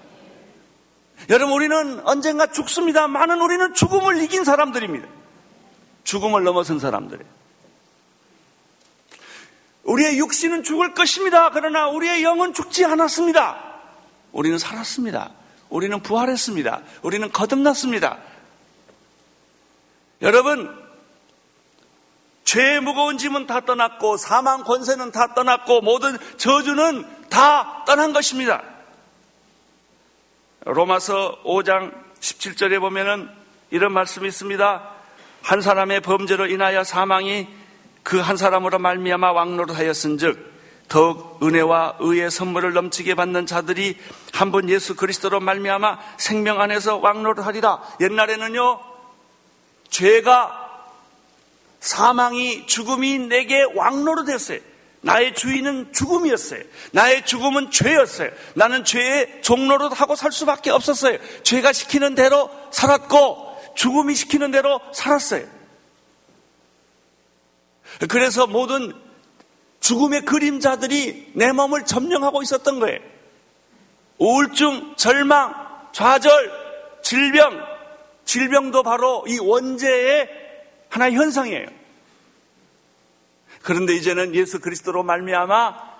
[1.30, 5.08] 여러분 우리는 언젠가 죽습니다 많은 우리는 죽음을 이긴 사람들입니다.
[6.04, 7.30] 죽음을 넘어선 사람들이에요.
[9.84, 11.52] 우리의 육신은 죽을 것입니다.
[11.52, 13.76] 그러나 우리의 영은 죽지 않았습니다.
[14.32, 15.32] 우리는 살았습니다.
[15.70, 16.82] 우리는 부활했습니다.
[17.04, 18.18] 우리는 거듭났습니다.
[20.22, 20.86] 여러분,
[22.46, 28.64] 죄의 무거운 짐은 다 떠났고 사망 권세는 다 떠났고 모든 저주는 다 떠난 것입니다.
[30.66, 33.30] 로마서 5장 17절에 보면은
[33.72, 34.90] 이런 말씀이 있습니다.
[35.44, 37.48] 한 사람의 범죄로 인하여 사망이
[38.04, 40.54] 그 한 사람으로 말미암아 왕노릇하였은즉
[40.88, 43.98] 더욱 은혜와 의의 선물을 넘치게 받는 자들이
[44.34, 47.82] 한 번 예수 그리스도로 말미암아 생명 안에서 왕노릇하리라.
[48.02, 48.80] 옛날에는요
[49.90, 50.62] 죄가
[51.80, 54.60] 사망이 죽음이 내게 왕노릇했어요.
[55.06, 56.64] 나의 주인은 죽음이었어요.
[56.92, 58.32] 나의 죽음은 죄였어요.
[58.56, 61.20] 나는 죄의 종로릇하고 살 수밖에 없었어요.
[61.44, 65.46] 죄가 시키는 대로 살았고 죽음이 시키는 대로 살았어요.
[68.10, 68.94] 그래서 모든
[69.80, 72.98] 죽음의 그림자들이 내 몸을 점령하고 있었던 거예요.
[74.18, 75.54] 우울증, 절망,
[75.92, 76.52] 좌절,
[77.04, 77.62] 질병,
[78.26, 80.30] 질병도 바로 이 원죄의
[80.90, 81.85] 하나의 현상이에요.
[83.66, 85.96] 그런데 이제는 예수 그리스도로 말미암아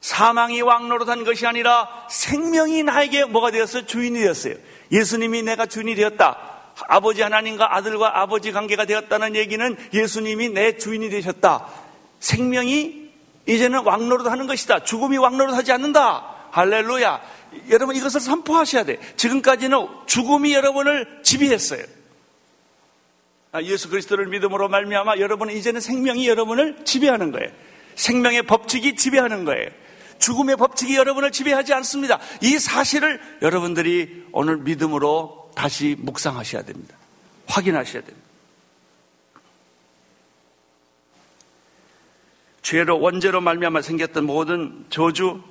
[0.00, 3.84] 사망이 왕노릇한 것이 아니라 생명이 나에게 뭐가 되었어요?
[3.84, 4.54] 주인이 되었어요.
[4.90, 6.38] 예수님이 내가 주인이 되었다.
[6.88, 11.66] 아버지 하나님과 아들과 아버지 관계가 되었다는 얘기는 예수님이 내 주인이 되셨다.
[12.20, 13.10] 생명이
[13.46, 14.82] 이제는 왕노릇 하는 것이다.
[14.82, 16.48] 죽음이 왕노릇 하지 않는다.
[16.52, 17.20] 할렐루야.
[17.68, 18.98] 여러분 이것을 선포하셔야 돼.
[19.16, 21.84] 지금까지는 죽음이 여러분을 지배했어요.
[23.56, 27.50] 아, 예수 그리스도를 믿음으로 말미암아 여러분은 이제는 생명이 여러분을 지배하는 거예요.
[27.94, 29.70] 생명의 법칙이 지배하는 거예요.
[30.18, 32.18] 죽음의 법칙이 여러분을 지배하지 않습니다.
[32.42, 36.96] 이 사실을 여러분들이 오늘 믿음으로 다시 묵상하셔야 됩니다.
[37.46, 38.26] 확인하셔야 됩니다.
[42.60, 45.42] 죄로 원죄로 말미암아 생겼던 모든 저주,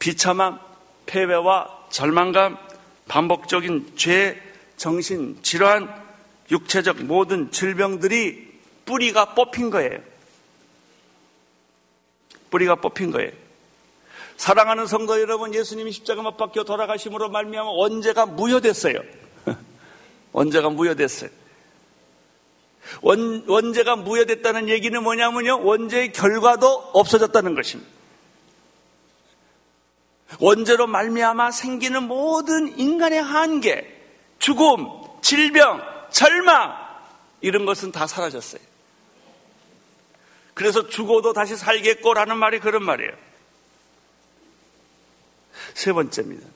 [0.00, 0.58] 비참함,
[1.06, 2.58] 패배와 절망감,
[3.06, 4.42] 반복적인 죄,
[4.76, 6.03] 정신 질환,
[6.54, 9.98] 육체적 모든 질병들이 뿌리가 뽑힌 거예요.
[12.50, 13.32] 뿌리가 뽑힌 거예요.
[14.36, 19.00] 사랑하는 성도 여러분, 예수님이 십자가 못 박혀 돌아가심으로 말미암아 원죄가 무효됐어요.
[20.32, 21.30] 원죄가 무효됐어요.
[23.00, 25.64] 원, 원죄가 무효됐다는 얘기는 뭐냐면요.
[25.64, 27.90] 원죄의 결과도 없어졌다는 것입니다.
[30.40, 33.86] 원죄로 말미암아 생기는 모든 인간의 한계,
[34.38, 34.86] 죽음,
[35.22, 36.72] 질병, 절망
[37.40, 38.62] 이런 것은 다 사라졌어요.
[40.54, 43.10] 그래서 죽어도 다시 살겠고라는 말이 그런 말이에요.
[45.74, 46.46] 세 번째입니다.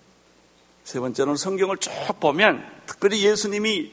[0.85, 1.91] 세 번째는 성경을 쭉
[2.21, 3.93] 보면 특별히 예수님이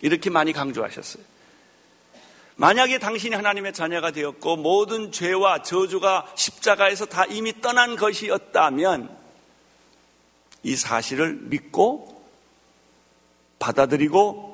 [0.00, 1.22] 이렇게 많이 강조하셨어요.
[2.56, 9.14] 만약에 당신이 하나님의 자녀가 되었고 모든 죄와 저주가 십자가에서 다 이미 떠난 것이었다면
[10.62, 12.26] 이 사실을 믿고
[13.58, 14.49] 받아들이고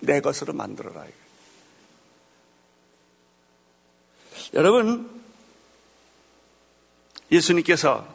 [0.00, 1.06] 내 것으로 만들어라.
[4.54, 5.20] 여러분,
[7.30, 8.06] 예수님께서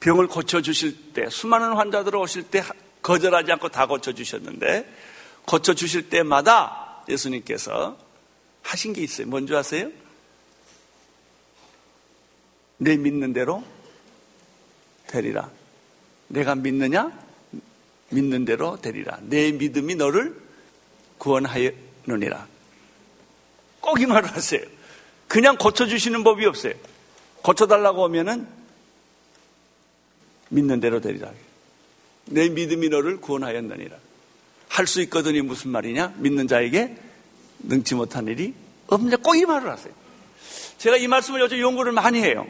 [0.00, 2.62] 병을 고쳐주실 때, 수많은 환자들 오실 때
[3.02, 4.94] 거절하지 않고 다 고쳐주셨는데,
[5.46, 7.96] 고쳐주실 때마다 예수님께서
[8.62, 9.26] 하신 게 있어요.
[9.26, 9.90] 뭔지 아세요?
[12.76, 13.64] 내 믿는 대로
[15.06, 15.50] 되리라.
[16.28, 17.10] 내가 믿느냐?
[18.10, 19.18] 믿는 대로 되리라.
[19.22, 20.47] 내 믿음이 너를
[21.18, 22.46] 구원하였느니라.
[23.80, 24.60] 꼭 이 말을 하세요.
[25.26, 26.74] 그냥 고쳐주시는 법이 없어요.
[27.42, 28.46] 고쳐달라고 하면은
[30.50, 31.30] 믿는 대로 되리라.
[32.26, 33.96] 내 믿음이 너를 구원하였느니라.
[34.68, 36.14] 할 수 있거든이 무슨 말이냐?
[36.18, 36.96] 믿는 자에게
[37.60, 38.54] 능치 못한 일이
[38.86, 39.16] 없느냐?
[39.16, 39.92] 꼭 이 말을 하세요.
[40.78, 42.46] 제가 이 말씀을 요즘 연구를 많이 해요.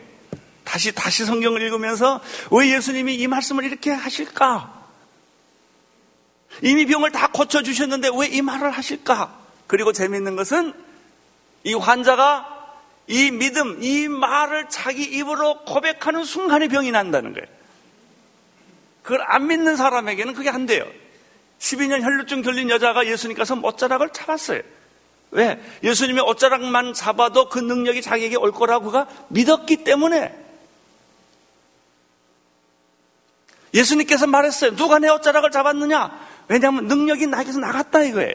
[0.64, 4.77] 다시, 다시 성경을 읽으면서 왜 예수님이 이 말씀을 이렇게 하실까?
[6.62, 9.36] 이미 병을 다 고쳐주셨는데 왜 이 말을 하실까?
[9.66, 10.72] 그리고 재미있는 것은
[11.64, 12.56] 이 환자가
[13.06, 17.46] 이 믿음, 이 말을 자기 입으로 고백하는 순간에 병이 난다는 거예요.
[19.02, 20.86] 그걸 안 믿는 사람에게는 그게 안 돼요.
[21.58, 24.60] 12년 혈류증 걸린 여자가 예수님께서 옷자락을 잡았어요.
[25.30, 25.60] 왜?
[25.82, 30.34] 예수님이 옷자락만 잡아도 그 능력이 자기에게 올 거라고 그가 믿었기 때문에
[33.74, 34.76] 예수님께서 말했어요.
[34.76, 36.27] 누가 내 옷자락을 잡았느냐?
[36.48, 38.34] 왜냐하면 능력이 나에게서 나갔다 이거예요.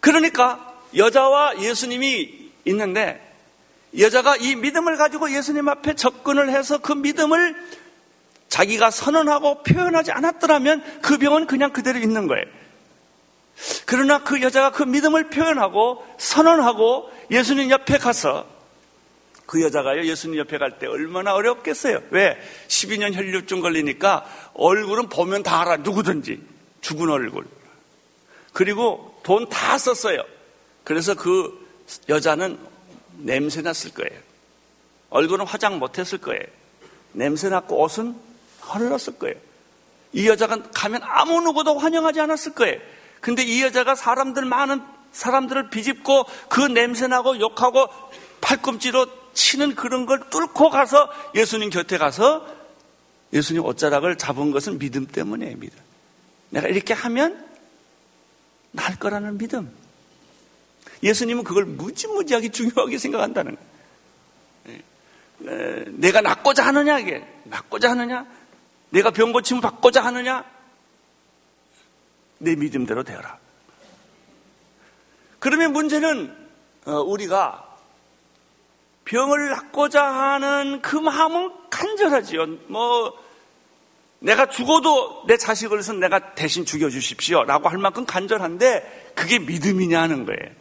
[0.00, 3.20] 그러니까 여자와 예수님이 있는데
[3.98, 7.54] 여자가 이 믿음을 가지고 예수님 앞에 접근을 해서 그 믿음을
[8.48, 12.44] 자기가 선언하고 표현하지 않았더라면 그 병은 그냥 그대로 있는 거예요.
[13.86, 18.46] 그러나 그 여자가 그 믿음을 표현하고 선언하고 예수님 옆에 가서
[19.46, 22.02] 그 여자가요, 예수님 옆에 갈 때 얼마나 어렵겠어요.
[22.10, 22.38] 왜?
[22.68, 25.76] 12년 혈류증 걸리니까 얼굴은 보면 다 알아.
[25.78, 26.40] 누구든지.
[26.80, 27.46] 죽은 얼굴.
[28.52, 30.24] 그리고 돈 다 썼어요.
[30.84, 31.66] 그래서 그
[32.08, 32.58] 여자는
[33.18, 34.20] 냄새 났을 거예요.
[35.10, 36.42] 얼굴은 화장 못 했을 거예요.
[37.12, 38.16] 냄새 났고 옷은
[38.60, 39.36] 흘렀을 거예요.
[40.12, 42.80] 이 여자가 가면 아무 누구도 환영하지 않았을 거예요.
[43.20, 47.88] 근데 이 여자가 사람들 많은 사람들을 비집고 그 냄새 나고 욕하고
[48.40, 52.46] 팔꿈치로 치는 그런 걸 뚫고 가서 예수님 곁에 가서
[53.32, 55.78] 예수님 옷자락을 잡은 것은 믿음 때문이에요, 믿음.
[56.50, 57.44] 내가 이렇게 하면
[58.70, 59.72] 날 거라는 믿음.
[61.02, 64.80] 예수님은 그걸 무지무지하게 중요하게 생각한다는 거예요.
[65.46, 65.84] 예.
[65.88, 67.26] 내가 낫고자 하느냐, 이게.
[67.44, 68.26] 낫고자 하느냐?
[68.90, 70.44] 내가 병 고침 받고자 하느냐?
[72.38, 73.38] 내 믿음대로 되어라.
[75.40, 76.34] 그러면 문제는
[76.86, 77.73] 어, 우리가
[79.04, 82.46] 병을 낫고자 하는 그 마음은 간절하지요.
[82.68, 83.24] 뭐
[84.20, 87.44] 내가 죽어도 내 자식을 선 내가 대신 죽여주십시오.
[87.44, 90.54] 라고 할 만큼 간절한데 그게 믿음이냐 하는 거예요.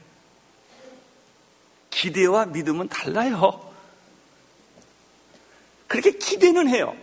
[1.89, 3.71] 기대와 믿음은 달라요.
[5.87, 6.95] 그렇게 기대는 해요.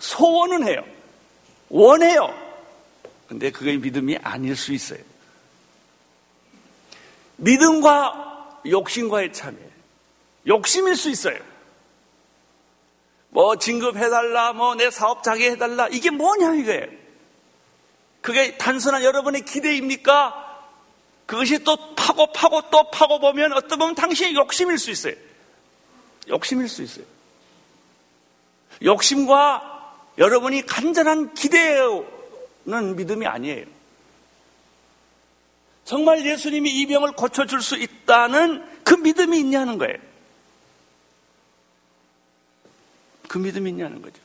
[0.00, 0.82] 소원은 해요.
[1.68, 2.34] 원해요.
[3.28, 5.00] 근데 그게 믿음이 아닐 수 있어요.
[7.36, 9.71] 믿음과 욕심과의 차이에요.
[10.46, 11.38] 욕심일 수 있어요.
[13.30, 16.86] 뭐 진급해달라, 뭐 내 사업 자기 해달라, 이게 뭐냐 이거예요.
[18.20, 20.38] 그게 단순한 여러분의 기대입니까?
[21.26, 25.14] 그것이 또 파고 파고 또 파고 보면 어떤 보면 당신의 욕심일 수 있어요.
[26.28, 27.04] 욕심일 수 있어요.
[28.82, 33.66] 욕심과 여러분이 간절한 기대는 믿음이 아니에요.
[35.84, 39.96] 정말 예수님이 이 병을 고쳐줄 수 있다는 그 믿음이 있냐는 거예요.
[43.32, 44.20] 그 믿음이 있냐는 거죠.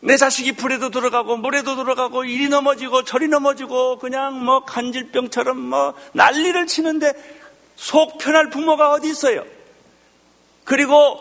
[0.00, 6.66] 내 자식이 불에도 들어가고 물에도 들어가고 이리 넘어지고 저리 넘어지고 그냥 뭐 간질병처럼 뭐 난리를
[6.66, 7.14] 치는데
[7.76, 9.42] 속 편할 부모가 어디 있어요?
[10.64, 11.18] 그리고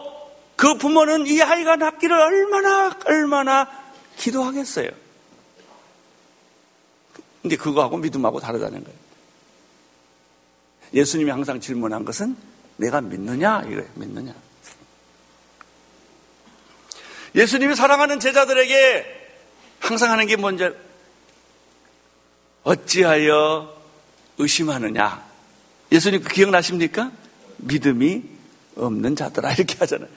[0.57, 3.69] 그 부모는 이 아이가 낫기를 얼마나 얼마나
[4.17, 4.89] 기도하겠어요.
[7.41, 8.99] 근데 그거하고 믿음하고 다르다는 거예요.
[10.93, 12.35] 예수님이 항상 질문한 것은
[12.75, 13.87] 내가 믿느냐 이거예요.
[13.95, 14.33] 믿느냐.
[17.35, 19.21] 예수님이 사랑하는 제자들에게
[19.79, 20.69] 항상 하는 게 뭔지
[22.63, 23.75] 어찌하여
[24.37, 25.23] 의심하느냐?
[25.91, 27.11] 예수님 그 기억나십니까?
[27.57, 28.23] 믿음이
[28.75, 30.09] 없는 자들아 이렇게 하잖아요.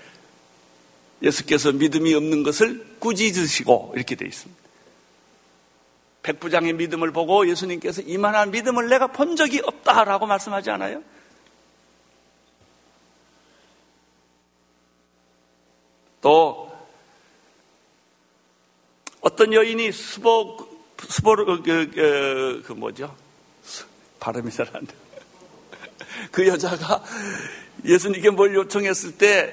[1.23, 4.67] 예수께서 믿음이 없는 것을 꾸짖으시고 이렇게 되어 있습니다.
[6.23, 11.03] 백부장의 믿음을 보고 예수님께서 이만한 믿음을 내가 본 적이 없다라고 말씀하지 않아요?
[16.21, 16.66] 또
[19.27, 20.57] 어떤 여인이 스보,
[21.09, 23.13] 스보르, 그, 그, 그 뭐죠?
[24.21, 24.95] 발음이 잘 안 돼.
[26.31, 27.03] 그 여자가
[27.85, 29.53] 예수님께 뭘 요청했을 때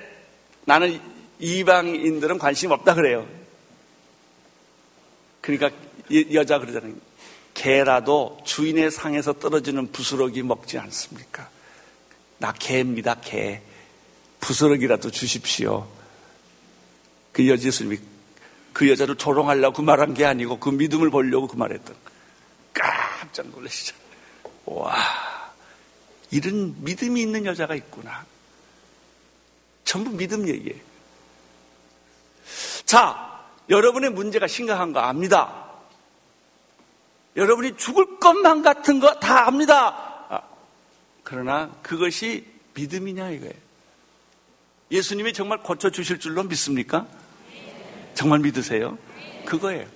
[0.65, 1.01] 나는
[1.39, 3.27] 이방인들은 관심 없다 그래요.
[5.41, 5.71] 그러니까
[6.33, 6.93] 여자 그러잖아요.
[7.55, 11.49] 개라도 주인의 상에서 떨어지는 부스러기 먹지 않습니까?
[12.37, 13.61] 나 개입니다, 개.
[14.39, 15.87] 부스러기라도 주십시오.
[17.31, 18.12] 그 여자 예수님이
[18.73, 21.95] 그 여자를 조롱하려고 그 말한 게 아니고 그 믿음을 보려고 그 말했던
[22.73, 23.95] 깜짝 놀라시죠.
[24.65, 24.95] 와,
[26.31, 28.25] 이런 믿음이 있는 여자가 있구나.
[29.83, 30.79] 전부 믿음 얘기예요.
[32.85, 35.63] 자, 여러분의 문제가 심각한 거 압니다.
[37.35, 40.25] 여러분이 죽을 것만 같은 거 다 압니다.
[40.29, 40.41] 아,
[41.23, 43.53] 그러나 그것이 믿음이냐 이거예요.
[44.91, 47.07] 예수님이 정말 고쳐주실 줄로 믿습니까?
[48.13, 48.97] 정말 믿으세요?
[49.45, 49.87] 그거예요.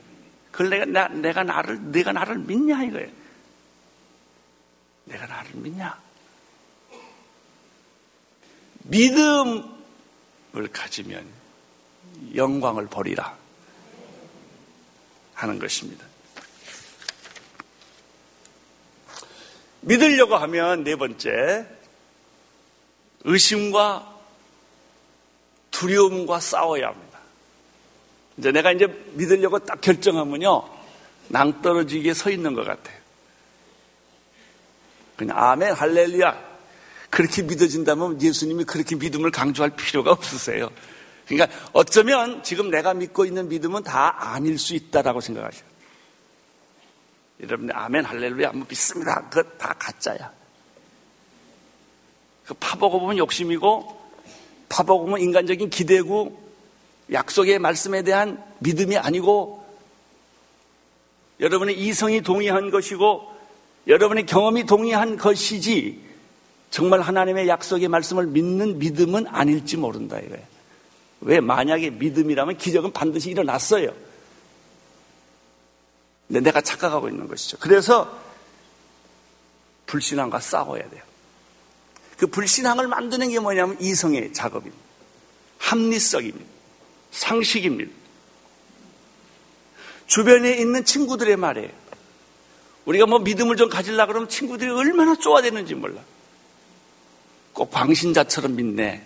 [0.51, 3.11] 그걸 내가, 나, 내가 나를, 내가 나를 믿냐 이거예요.
[5.05, 5.99] 내가 나를 믿냐?
[8.83, 9.63] 믿음을
[10.71, 11.27] 가지면
[12.35, 13.35] 영광을 버리라
[15.33, 16.05] 하는 것입니다.
[19.81, 21.65] 믿으려고 하면 네 번째,
[23.23, 24.15] 의심과
[25.71, 27.06] 두려움과 싸워야 합니다.
[28.37, 30.63] 이제 내가 이제 믿으려고 딱 결정하면요.
[31.29, 32.97] 낭떨어지게 서 있는 것 같아요.
[35.15, 36.47] 그냥 아멘, 할렐루야.
[37.09, 40.69] 그렇게 믿어진다면 예수님이 그렇게 믿음을 강조할 필요가 없으세요.
[41.27, 45.67] 그러니까 어쩌면 지금 내가 믿고 있는 믿음은 다 아닐 수 있다라고 생각하셔요.
[47.41, 48.51] 여러분, 아멘, 할렐루야.
[48.51, 49.27] 뭐 믿습니다.
[49.29, 50.31] 그거 다 가짜야.
[52.45, 54.11] 그 파보고 보면 욕심이고,
[54.69, 56.46] 파보고 보면 인간적인 기대고,
[57.11, 59.65] 약속의 말씀에 대한 믿음이 아니고
[61.39, 63.31] 여러분의 이성이 동의한 것이고
[63.87, 66.05] 여러분의 경험이 동의한 것이지
[66.69, 70.45] 정말 하나님의 약속의 말씀을 믿는 믿음은 아닐지 모른다 이거예요.
[71.21, 73.93] 왜 만약에 믿음이라면 기적은 반드시 일어났어요.
[76.27, 77.57] 근데 내가 착각하고 있는 것이죠.
[77.59, 78.19] 그래서
[79.85, 81.01] 불신앙과 싸워야 돼요.
[82.17, 84.77] 그 불신앙을 만드는 게 뭐냐면 이성의 작업입니다.
[85.59, 86.56] 합리성입니다.
[87.17, 87.91] 상식입니다.
[90.05, 91.73] 주변에 있는 친구들의 말에
[92.85, 96.01] 우리가 뭐 믿음을 좀 가질라 그러면 친구들이 얼마나 쪼아대는지 몰라.
[97.53, 99.03] 꼭 광신자처럼 믿네.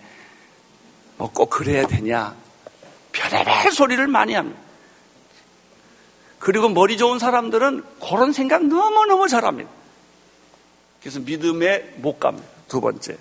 [1.16, 2.36] 뭐 꼭 그래야 되냐.
[3.12, 4.60] 별의별 소리를 많이 합니다.
[6.38, 9.70] 그리고 머리 좋은 사람들은 그런 생각 너무너무 잘합니다.
[11.00, 12.46] 그래서 믿음에 못 갑니다.
[12.68, 13.16] 두 번째.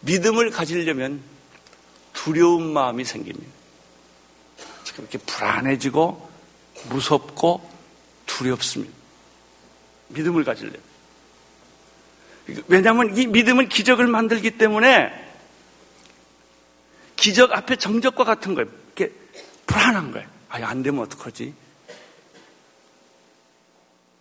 [0.00, 1.22] 믿음을 가지려면
[2.12, 3.53] 두려운 마음이 생깁니다.
[4.98, 6.30] 이렇게 불안해지고
[6.90, 7.70] 무섭고
[8.26, 8.94] 두렵습니다.
[10.08, 10.80] 믿음을 가지려면.
[12.68, 15.24] 왜냐하면 이 믿음은 기적을 만들기 때문에
[17.16, 18.70] 기적 앞에 정적과 같은 거예요.
[18.86, 19.12] 이렇게
[19.66, 20.28] 불안한 거예요.
[20.48, 21.54] 아, 안 되면 어떡하지?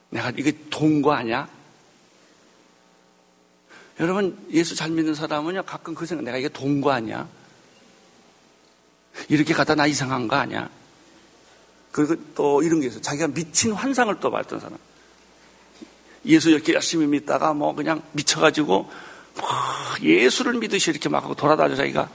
[0.10, 1.50] 내가 이게 동거 아니야?
[4.00, 7.28] 여러분, 예수 잘 믿는 사람은요, 가끔 그 생각, 내가 이게 동거 아니야?
[9.30, 10.70] 이렇게 가다 나 이상한 거 아니야?
[11.92, 13.02] 그리고 또 이런 게 있어요.
[13.02, 14.78] 자기가 미친 환상을 또 봤던 사람.
[16.26, 18.90] 예수 이렇게 열심히 믿다가 뭐 그냥 미쳐가지고
[19.36, 22.10] 막 예수를 믿듯이 이렇게 막 하고 돌아다녀 자기가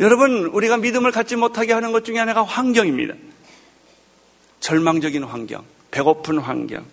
[0.00, 3.14] 여러분, 우리가 믿음을 갖지 못하게 하는 것 중에 하나가 환경입니다.
[4.60, 6.86] 절망적인 환경, 배고픈 환경,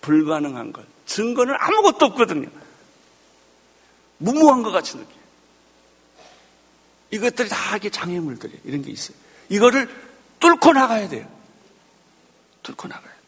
[0.00, 0.84] 불가능한 것.
[1.10, 2.48] 증거는 아무것도 없거든요.
[4.18, 5.20] 무모한 것 같이 느껴요.
[7.10, 8.60] 이것들이 다 이게 장애물들이에요.
[8.64, 9.16] 이런 게 있어요.
[9.48, 9.88] 이거를
[10.38, 11.26] 뚫고 나가야 돼요.
[12.62, 13.20] 뚫고 나가야 돼요.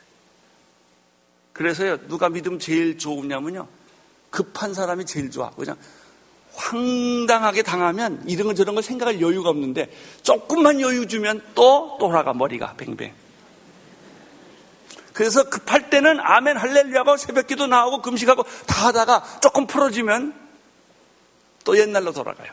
[1.53, 3.66] 그래서요, 누가 믿음 제일 좋으냐면요.
[4.30, 5.51] 급한 사람이 제일 좋아.
[5.51, 5.76] 그냥
[6.55, 12.74] 황당하게 당하면 이런 거 저런 거 생각할 여유가 없는데 조금만 여유 주면 또 돌아가 머리가
[12.74, 13.21] 뱅뱅.
[15.12, 20.34] 그래서 급할 때는 아멘 할렐루야고 새벽기도 나오고 금식하고 다 하다가 조금 풀어지면
[21.64, 22.52] 또 옛날로 돌아가요.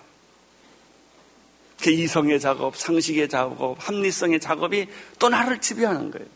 [1.82, 4.88] 그 이성의 작업, 상식의 작업, 합리성의 작업이
[5.18, 6.28] 또 나를 지배하는 거예요.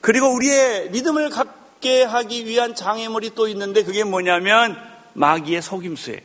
[0.00, 4.76] 그리고 우리의 믿음을 갖게 하기 위한 장애물이 또 있는데 그게 뭐냐면
[5.12, 6.20] 마귀의 속임수예요.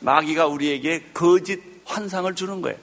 [0.00, 2.78] 마귀가 우리에게 거짓 환상을 주는 거예요.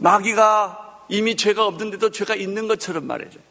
[0.00, 3.42] 마귀가 이미 죄가 없는데도 죄가 있는 것처럼 말해줘요.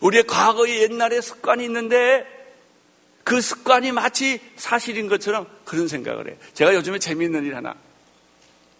[0.00, 2.26] 우리의 과거의 옛날에 습관이 있는데
[3.24, 6.36] 그 습관이 마치 사실인 것처럼 그런 생각을 해요.
[6.54, 7.74] 제가 요즘에 재미있는 일 하나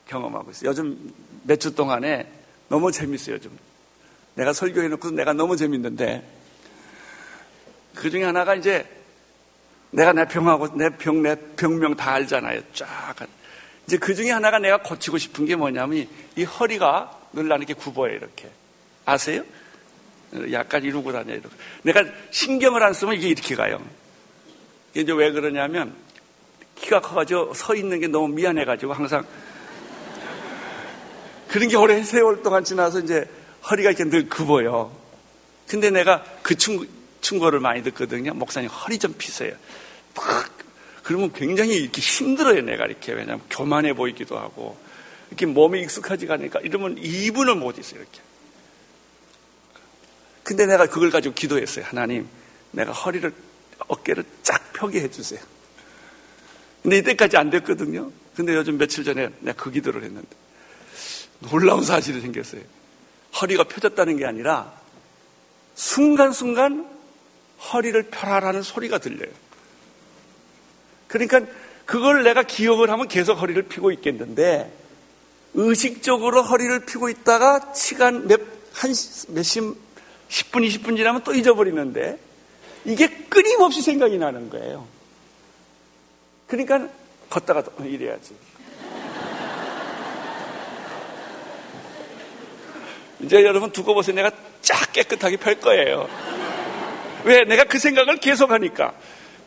[0.06, 0.70] 경험하고 있어요.
[0.70, 2.30] 요즘 몇 주 동안에
[2.68, 3.50] 너무 재밌어요, 요즘.
[4.34, 6.26] 내가 설교해놓고 내가 너무 재밌는데
[7.94, 8.86] 그 중에 하나가 이제
[9.90, 12.60] 내가 내 병하고 내 병, 내 병명 다 알잖아요.
[12.72, 13.14] 쫙.
[13.86, 18.12] 이제 그 중에 하나가 내가 고치고 싶은 게 뭐냐면 이 허리가 늘 나는 게 굽어요,
[18.14, 18.48] 이렇게.
[19.04, 19.42] 아세요?
[20.50, 21.50] 약간 이러고 다녀, 이러고.
[21.82, 23.80] 내가 신경을 안 쓰면 이게 이렇게 가요.
[24.94, 25.94] 이제 왜 그러냐면
[26.74, 29.24] 키가 커가지고 서 있는 게 너무 미안해가지고 항상
[31.48, 33.28] 그런 게 오래 세월 동안 지나서 이제
[33.70, 34.94] 허리가 이렇게 늘 굽어요.
[35.68, 36.86] 근데 내가 그 충,
[37.20, 38.34] 충고를 많이 듣거든요.
[38.34, 39.54] 목사님 허리 좀 피세요.
[40.14, 40.55] 막
[41.06, 42.62] 그러면 굉장히 이렇게 힘들어요.
[42.62, 44.76] 내가 이렇게 왜냐하면 교만해 보이기도 하고
[45.28, 48.00] 이렇게 몸이 익숙하지가 않으니까 이러면 2분을 못 있어요.
[48.00, 48.20] 이렇게.
[50.42, 51.84] 근데 내가 그걸 가지고 기도했어요.
[51.84, 52.26] 하나님,
[52.72, 53.32] 내가 허리를,
[53.86, 55.40] 어깨를 쫙 펴게 해주세요.
[56.82, 58.10] 근데 이때까지 안 됐거든요.
[58.34, 60.28] 근데 요즘 며칠 전에 내가 그 기도를 했는데
[61.38, 62.62] 놀라운 사실이 생겼어요.
[63.40, 64.74] 허리가 펴졌다는 게 아니라
[65.76, 66.90] 순간순간
[67.72, 69.45] 허리를 펴라라는 소리가 들려요.
[71.08, 71.40] 그러니까
[71.84, 74.72] 그걸 내가 기억을 하면 계속 허리를 펴고 있겠는데
[75.54, 78.40] 의식적으로 허리를 펴고 있다가 시간 몇,
[78.74, 78.92] 한,
[79.28, 79.62] 몇십,
[80.28, 82.18] 10분, 20분 지나면 또 잊어버리는데
[82.84, 84.86] 이게 끊임없이 생각이 나는 거예요.
[86.46, 86.88] 그러니까
[87.30, 88.34] 걷다가 또 이래야지.
[93.20, 94.14] 이제 여러분 두고 보세요.
[94.14, 94.30] 내가
[94.60, 96.08] 쫙 깨끗하게 펼 거예요.
[97.24, 97.44] 왜?
[97.44, 98.94] 내가 그 생각을 계속 하니까.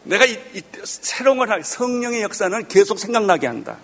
[0.10, 3.78] 내가 이, 이, 새로운 걸 하기, 성령의 역사는 계속 생각나게 한다.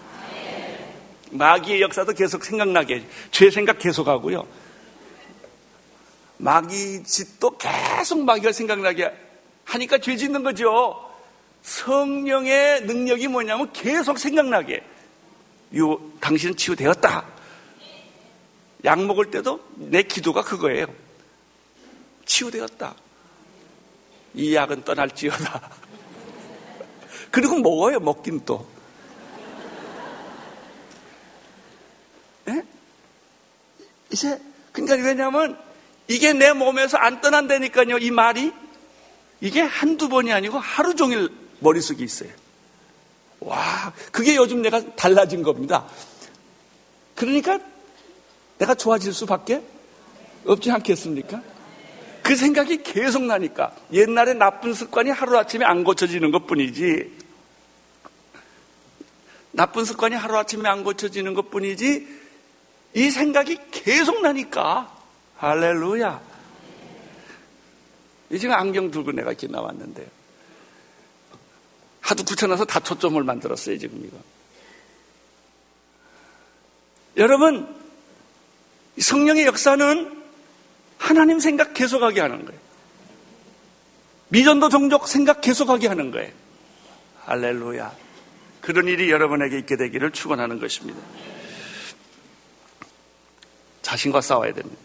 [1.30, 4.48] 마귀의 역사도 계속 생각나게, 죄 생각 계속 하고요.
[6.38, 9.12] 마귀 짓도 계속 마귀가 생각나게
[9.66, 11.00] 하니까 죄 짓는 거죠.
[11.62, 14.84] 성령의 능력이 뭐냐면 계속 생각나게.
[15.78, 17.24] 요, 당신은 치유되었다.
[18.86, 20.88] 약 먹을 때도 내 기도가 그거예요.
[22.26, 22.96] 치유되었다.
[24.34, 25.85] 이 약은 떠날지어다.
[27.36, 28.66] 그리고 먹어요, 먹긴 또.
[32.48, 32.64] 예?
[34.10, 34.40] 이제,
[34.72, 35.60] 그러니까 왜냐면
[36.08, 38.54] 이게 내 몸에서 안 떠난다니까요, 이 말이.
[39.42, 41.30] 이게 한두 번이 아니고 하루 종일
[41.60, 42.30] 머릿속에 있어요.
[43.42, 45.86] 와, 그게 요즘 내가 달라진 겁니다.
[47.16, 47.60] 그러니까
[48.60, 49.62] 내가 좋아질 수밖에
[50.46, 51.42] 없지 않겠습니까?
[52.24, 57.25] 그 생각이 계속 나니까 옛날에 나쁜 습관이 하루아침에 안 고쳐지는 것 뿐이지
[59.56, 62.08] 나쁜 습관이 하루아침에 안 고쳐지는 것 뿐이지
[62.94, 64.94] 이 생각이 계속 나니까
[65.38, 66.22] 할렐루야
[68.32, 70.08] 지금 안경 들고 내가 이렇게 나왔는데요
[72.02, 74.18] 하도 굳혀놔서 다 초점을 만들었어요 지금 이거
[77.18, 77.74] 여러분
[79.00, 80.24] 성령의 역사는
[80.98, 82.60] 하나님 생각 계속하게 하는 거예요.
[84.30, 86.32] 미전도 종족 생각 계속하게 하는 거예요.
[87.26, 88.05] 할렐루야.
[88.66, 91.00] 그런 일이 여러분에게 있게 되기를 축원하는 것입니다.
[93.84, 94.82] 자신과 싸워야 됩니다.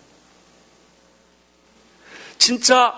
[2.36, 2.92] 진짜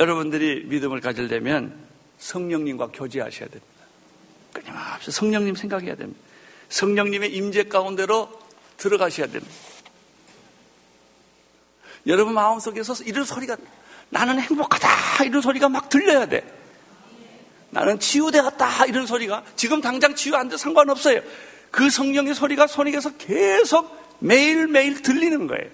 [0.00, 1.86] 여러분들이 믿음을 가지려면
[2.18, 3.68] 성령님과 교제하셔야 됩니다.
[4.52, 6.20] 끊임없이 성령님 생각해야 됩니다.
[6.68, 8.28] 성령님의 임재 가운데로
[8.76, 9.54] 들어가셔야 됩니다.
[12.08, 13.56] 여러분 마음속에서 이런 소리가
[14.10, 16.57] 나는 행복하다 이런 소리가 막 들려야 돼.
[17.78, 21.20] 나는 치유되었다 이런 소리가 지금 당장 치유 안 돼 상관없어요.
[21.70, 25.70] 그 성령의 소리가 손익에서 계속 매일매일 들리는 거예요.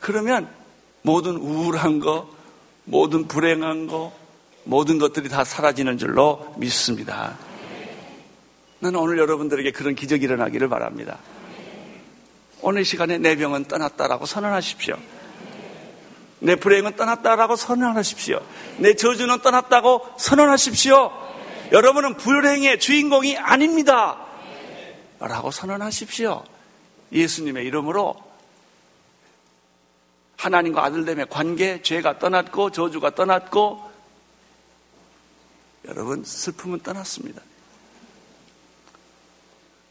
[0.00, 0.48] 그러면
[1.02, 2.28] 모든 우울한 거,
[2.84, 4.12] 모든 불행한 거,
[4.64, 7.38] 모든 것들이 다 사라지는 줄로 믿습니다.
[8.80, 11.18] 나는 오늘 여러분들에게 그런 기적이 일어나기를 바랍니다.
[12.60, 14.96] 오늘 시간에 내 병은 떠났다라고 선언하십시오.
[16.40, 18.40] 내 불행은 떠났다라고 선언하십시오.
[18.78, 21.12] 내 저주는 떠났다고 선언하십시오.
[21.72, 24.24] 여러분은 불행의 주인공이 아닙니다.
[25.18, 26.44] 라고 선언하십시오.
[27.12, 28.16] 예수님의 이름으로
[30.36, 33.90] 하나님과 아들됨의 관계, 죄가 떠났고 저주가 떠났고
[35.88, 37.42] 여러분 슬픔은 떠났습니다.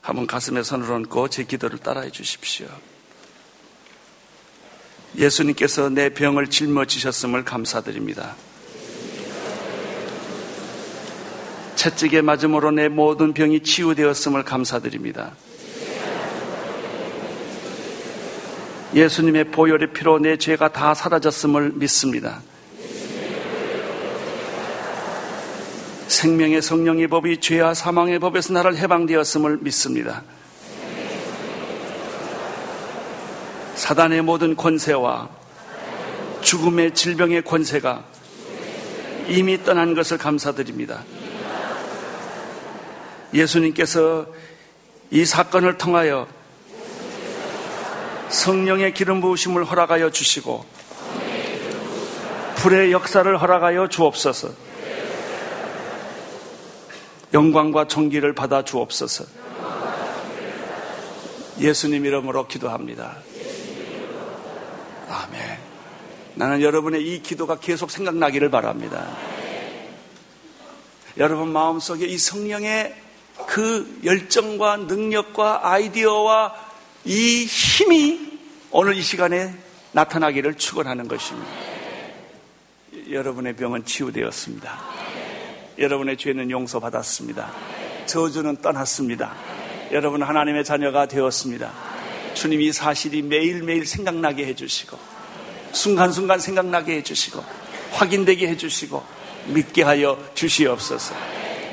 [0.02, 2.68] 한번 가슴에 손을 얹고 제 기도를 따라해 주십시오.
[5.18, 8.36] 예수님께서 내 병을 짊어지셨음을 감사드립니다.
[11.76, 15.32] 채찍에 맞음으로 내 모든 병이 치유되었음을 감사드립니다.
[18.94, 22.42] 예수님의 보혈의 피로 내 죄가 다 사라졌음을 믿습니다.
[26.08, 30.24] 생명의 성령의 법이 죄와 사망의 법에서 나를 해방되었음을 믿습니다.
[33.78, 35.30] 사단의 모든 권세와
[36.42, 38.04] 죽음의 질병의 권세가
[39.28, 41.04] 이미 떠난 것을 감사드립니다.
[43.36, 44.26] 예수님께서
[45.12, 46.28] 이 사건을 통하여
[48.30, 50.66] 성령의 기름 부으심을 허락하여 주시고
[52.56, 54.50] 불의 역사를 허락하여 주옵소서.
[57.32, 59.26] 영광과 존귀를 받아 주옵소서.
[61.60, 63.18] 예수님 이름으로 기도합니다.
[65.08, 65.58] 아멘.
[66.36, 69.08] 나는 여러분의 이 기도가 계속 생각나기를 바랍니다.
[71.18, 72.96] 여러분 마음속에 이 성령의
[73.48, 76.54] 그 열정과 능력과 아이디어와
[77.06, 78.40] 이 힘이
[78.72, 79.54] 오늘 이 시간에
[79.94, 81.50] 나타나기를 축원하는 것입니다.
[83.10, 84.80] 여러분의 병은 치유되었습니다.
[85.80, 87.52] 여러분의 죄는 용서받았습니다.
[88.06, 89.34] 저주는 떠났습니다.
[89.92, 91.97] 여러분 하나님의 자녀가 되었습니다.
[92.34, 94.98] 주님 이 사실이 매일매일 생각나게 해주시고
[95.72, 97.44] 순간순간 생각나게 해주시고
[97.92, 99.04] 확인되게 해주시고
[99.48, 101.16] 믿게 하여 주시옵소서.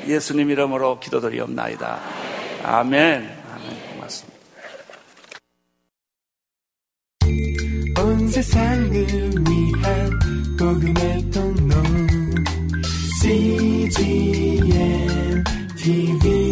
[0.07, 1.99] 예수님 이름으로 기도드리옵나이다.
[2.63, 3.37] 아멘.
[3.53, 3.93] 아멘.
[3.93, 4.39] 고맙습니다.
[8.01, 10.19] 온 세상을 위한
[10.57, 11.75] 복음의 통로
[13.21, 14.63] CGM
[15.77, 16.44] TV